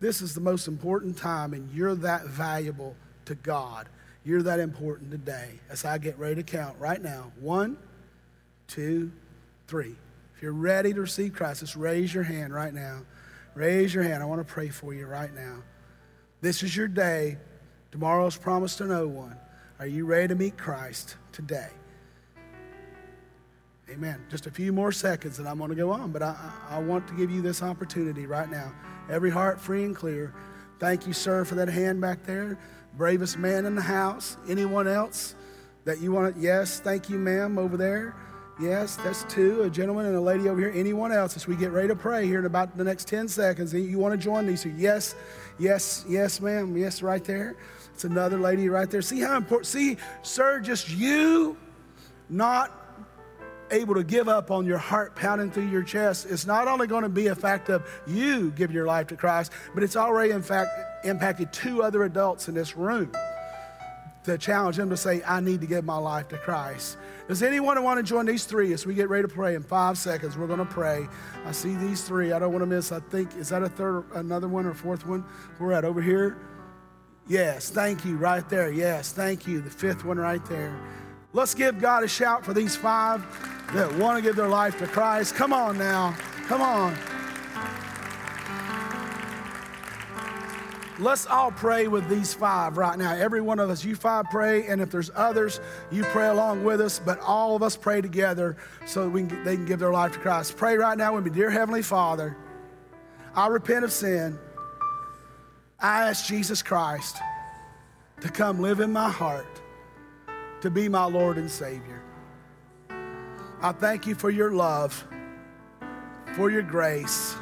This 0.00 0.22
is 0.22 0.34
the 0.34 0.40
most 0.40 0.66
important 0.66 1.16
time, 1.16 1.52
and 1.52 1.70
you're 1.72 1.94
that 1.96 2.26
valuable 2.26 2.96
to 3.26 3.34
God. 3.34 3.88
You're 4.24 4.42
that 4.42 4.60
important 4.60 5.10
today. 5.10 5.58
As 5.68 5.84
I 5.84 5.98
get 5.98 6.18
ready 6.18 6.36
to 6.36 6.42
count 6.42 6.78
right 6.78 7.02
now 7.02 7.32
one, 7.40 7.76
two, 8.68 9.12
three. 9.66 9.96
You're 10.42 10.52
ready 10.52 10.92
to 10.92 11.00
receive 11.00 11.34
Christ, 11.34 11.60
just 11.60 11.76
raise 11.76 12.12
your 12.12 12.24
hand 12.24 12.52
right 12.52 12.74
now. 12.74 13.02
Raise 13.54 13.94
your 13.94 14.02
hand. 14.02 14.24
I 14.24 14.26
want 14.26 14.46
to 14.46 14.52
pray 14.52 14.70
for 14.70 14.92
you 14.92 15.06
right 15.06 15.32
now. 15.32 15.62
This 16.40 16.64
is 16.64 16.76
your 16.76 16.88
day. 16.88 17.38
Tomorrow's 17.92 18.36
promised 18.36 18.78
to 18.78 18.86
no 18.86 19.06
one. 19.06 19.36
Are 19.78 19.86
you 19.86 20.04
ready 20.04 20.28
to 20.28 20.34
meet 20.34 20.58
Christ 20.58 21.16
today? 21.30 21.68
Amen. 23.88 24.24
Just 24.30 24.48
a 24.48 24.50
few 24.50 24.72
more 24.72 24.90
seconds 24.90 25.38
and 25.38 25.46
I'm 25.46 25.58
going 25.58 25.70
to 25.70 25.76
go 25.76 25.92
on, 25.92 26.10
but 26.10 26.22
I, 26.22 26.34
I 26.68 26.78
want 26.80 27.06
to 27.08 27.14
give 27.14 27.30
you 27.30 27.40
this 27.40 27.62
opportunity 27.62 28.26
right 28.26 28.50
now. 28.50 28.72
Every 29.08 29.30
heart 29.30 29.60
free 29.60 29.84
and 29.84 29.94
clear. 29.94 30.34
Thank 30.80 31.06
you, 31.06 31.12
sir, 31.12 31.44
for 31.44 31.54
that 31.54 31.68
hand 31.68 32.00
back 32.00 32.24
there. 32.24 32.58
Bravest 32.96 33.38
man 33.38 33.64
in 33.64 33.76
the 33.76 33.82
house. 33.82 34.36
Anyone 34.48 34.88
else 34.88 35.36
that 35.84 36.00
you 36.00 36.10
want? 36.10 36.36
Yes, 36.36 36.80
thank 36.80 37.08
you, 37.08 37.18
ma'am, 37.18 37.58
over 37.58 37.76
there. 37.76 38.16
Yes, 38.60 38.96
that's 38.96 39.24
two, 39.24 39.62
a 39.62 39.70
gentleman 39.70 40.06
and 40.06 40.14
a 40.14 40.20
lady 40.20 40.48
over 40.48 40.60
here. 40.60 40.72
Anyone 40.74 41.10
else 41.10 41.36
as 41.36 41.46
we 41.46 41.56
get 41.56 41.72
ready 41.72 41.88
to 41.88 41.96
pray 41.96 42.26
here 42.26 42.38
in 42.38 42.44
about 42.44 42.76
the 42.76 42.84
next 42.84 43.08
10 43.08 43.26
seconds, 43.26 43.72
you 43.72 43.98
want 43.98 44.12
to 44.12 44.22
join 44.22 44.46
these? 44.46 44.64
Yes, 44.66 45.14
yes, 45.58 46.04
yes, 46.08 46.40
ma'am. 46.40 46.76
Yes, 46.76 47.02
right 47.02 47.24
there. 47.24 47.56
It's 47.94 48.04
another 48.04 48.38
lady 48.38 48.68
right 48.68 48.90
there. 48.90 49.02
See 49.02 49.20
how 49.20 49.36
important, 49.36 49.66
see, 49.66 49.96
sir, 50.22 50.60
just 50.60 50.90
you 50.90 51.56
not 52.28 52.78
able 53.70 53.94
to 53.94 54.04
give 54.04 54.28
up 54.28 54.50
on 54.50 54.66
your 54.66 54.78
heart 54.78 55.16
pounding 55.16 55.50
through 55.50 55.68
your 55.68 55.82
chest. 55.82 56.26
It's 56.28 56.46
not 56.46 56.68
only 56.68 56.86
going 56.86 57.04
to 57.04 57.08
be 57.08 57.28
a 57.28 57.34
fact 57.34 57.70
of 57.70 57.88
you 58.06 58.50
giving 58.50 58.76
your 58.76 58.86
life 58.86 59.06
to 59.08 59.16
Christ, 59.16 59.52
but 59.74 59.82
it's 59.82 59.96
already, 59.96 60.32
in 60.32 60.42
fact, 60.42 61.06
impacted 61.06 61.54
two 61.54 61.82
other 61.82 62.04
adults 62.04 62.48
in 62.48 62.54
this 62.54 62.76
room 62.76 63.10
to 64.24 64.38
challenge 64.38 64.76
them 64.76 64.88
to 64.90 64.96
say, 64.96 65.22
I 65.26 65.40
need 65.40 65.60
to 65.60 65.66
give 65.66 65.84
my 65.84 65.96
life 65.96 66.28
to 66.28 66.38
Christ. 66.38 66.96
Does 67.28 67.42
anyone 67.42 67.82
want 67.82 67.98
to 67.98 68.02
join 68.02 68.26
these 68.26 68.44
three 68.44 68.72
as 68.72 68.86
we 68.86 68.94
get 68.94 69.08
ready 69.08 69.26
to 69.26 69.34
pray 69.34 69.54
in 69.54 69.62
five 69.62 69.98
seconds? 69.98 70.36
We're 70.36 70.46
going 70.46 70.58
to 70.58 70.64
pray. 70.64 71.08
I 71.44 71.52
see 71.52 71.74
these 71.74 72.02
three. 72.02 72.32
I 72.32 72.38
don't 72.38 72.52
want 72.52 72.62
to 72.62 72.66
miss. 72.66 72.92
I 72.92 73.00
think 73.00 73.36
is 73.36 73.48
that 73.48 73.62
a 73.62 73.68
third, 73.68 74.04
another 74.14 74.48
one 74.48 74.66
or 74.66 74.74
fourth 74.74 75.06
one? 75.06 75.24
We're 75.58 75.72
at 75.72 75.84
over 75.84 76.00
here. 76.02 76.38
Yes, 77.28 77.70
thank 77.70 78.04
you, 78.04 78.16
right 78.16 78.48
there. 78.48 78.72
Yes, 78.72 79.12
thank 79.12 79.46
you. 79.46 79.60
The 79.60 79.70
fifth 79.70 80.04
one 80.04 80.18
right 80.18 80.44
there. 80.46 80.78
Let's 81.32 81.54
give 81.54 81.80
God 81.80 82.04
a 82.04 82.08
shout 82.08 82.44
for 82.44 82.52
these 82.52 82.76
five 82.76 83.24
that 83.74 83.92
want 83.96 84.18
to 84.18 84.22
give 84.22 84.36
their 84.36 84.48
life 84.48 84.78
to 84.78 84.86
Christ. 84.86 85.34
Come 85.34 85.52
on 85.52 85.78
now. 85.78 86.14
Come 86.46 86.60
on. 86.60 86.94
Let's 91.02 91.26
all 91.26 91.50
pray 91.50 91.88
with 91.88 92.08
these 92.08 92.32
five 92.32 92.76
right 92.76 92.96
now. 92.96 93.12
Every 93.12 93.40
one 93.40 93.58
of 93.58 93.68
us, 93.70 93.84
you 93.84 93.96
five 93.96 94.26
pray, 94.30 94.68
and 94.68 94.80
if 94.80 94.92
there's 94.92 95.10
others, 95.16 95.58
you 95.90 96.04
pray 96.04 96.28
along 96.28 96.62
with 96.62 96.80
us, 96.80 97.00
but 97.04 97.18
all 97.18 97.56
of 97.56 97.62
us 97.64 97.76
pray 97.76 98.00
together 98.00 98.56
so 98.86 99.08
we 99.08 99.24
can, 99.24 99.42
they 99.42 99.56
can 99.56 99.64
give 99.64 99.80
their 99.80 99.90
life 99.90 100.12
to 100.12 100.20
Christ. 100.20 100.56
Pray 100.56 100.76
right 100.76 100.96
now 100.96 101.16
with 101.16 101.24
me. 101.24 101.30
Dear 101.30 101.50
Heavenly 101.50 101.82
Father, 101.82 102.36
I 103.34 103.48
repent 103.48 103.84
of 103.84 103.90
sin. 103.90 104.38
I 105.80 106.08
ask 106.08 106.24
Jesus 106.26 106.62
Christ 106.62 107.16
to 108.20 108.28
come 108.28 108.60
live 108.60 108.78
in 108.78 108.92
my 108.92 109.10
heart, 109.10 109.60
to 110.60 110.70
be 110.70 110.88
my 110.88 111.04
Lord 111.06 111.36
and 111.36 111.50
Savior. 111.50 112.00
I 113.60 113.72
thank 113.72 114.06
you 114.06 114.14
for 114.14 114.30
your 114.30 114.52
love, 114.52 115.04
for 116.36 116.48
your 116.48 116.62
grace, 116.62 117.34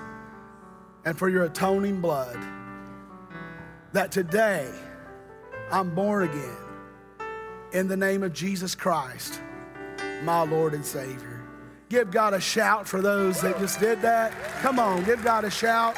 and 1.05 1.19
for 1.19 1.29
your 1.29 1.45
atoning 1.45 2.01
blood 2.01 2.39
that 3.93 4.13
today 4.13 4.71
I'm 5.71 5.95
born 5.95 6.25
again 6.25 6.57
in 7.73 7.89
the 7.89 7.97
name 7.97 8.23
of 8.23 8.33
Jesus 8.33 8.75
Christ, 8.75 9.41
my 10.23 10.43
Lord 10.43 10.75
and 10.75 10.85
Savior. 10.85 11.41
Give 11.89 12.11
God 12.11 12.35
a 12.35 12.41
shout 12.41 12.87
for 12.87 13.01
those 13.01 13.41
that 13.41 13.59
just 13.59 13.81
did 13.81 14.01
that. 14.03 14.33
Come 14.63 14.79
on, 14.79 15.03
give 15.05 15.25
God 15.25 15.45
a 15.45 15.51
shout. 15.51 15.97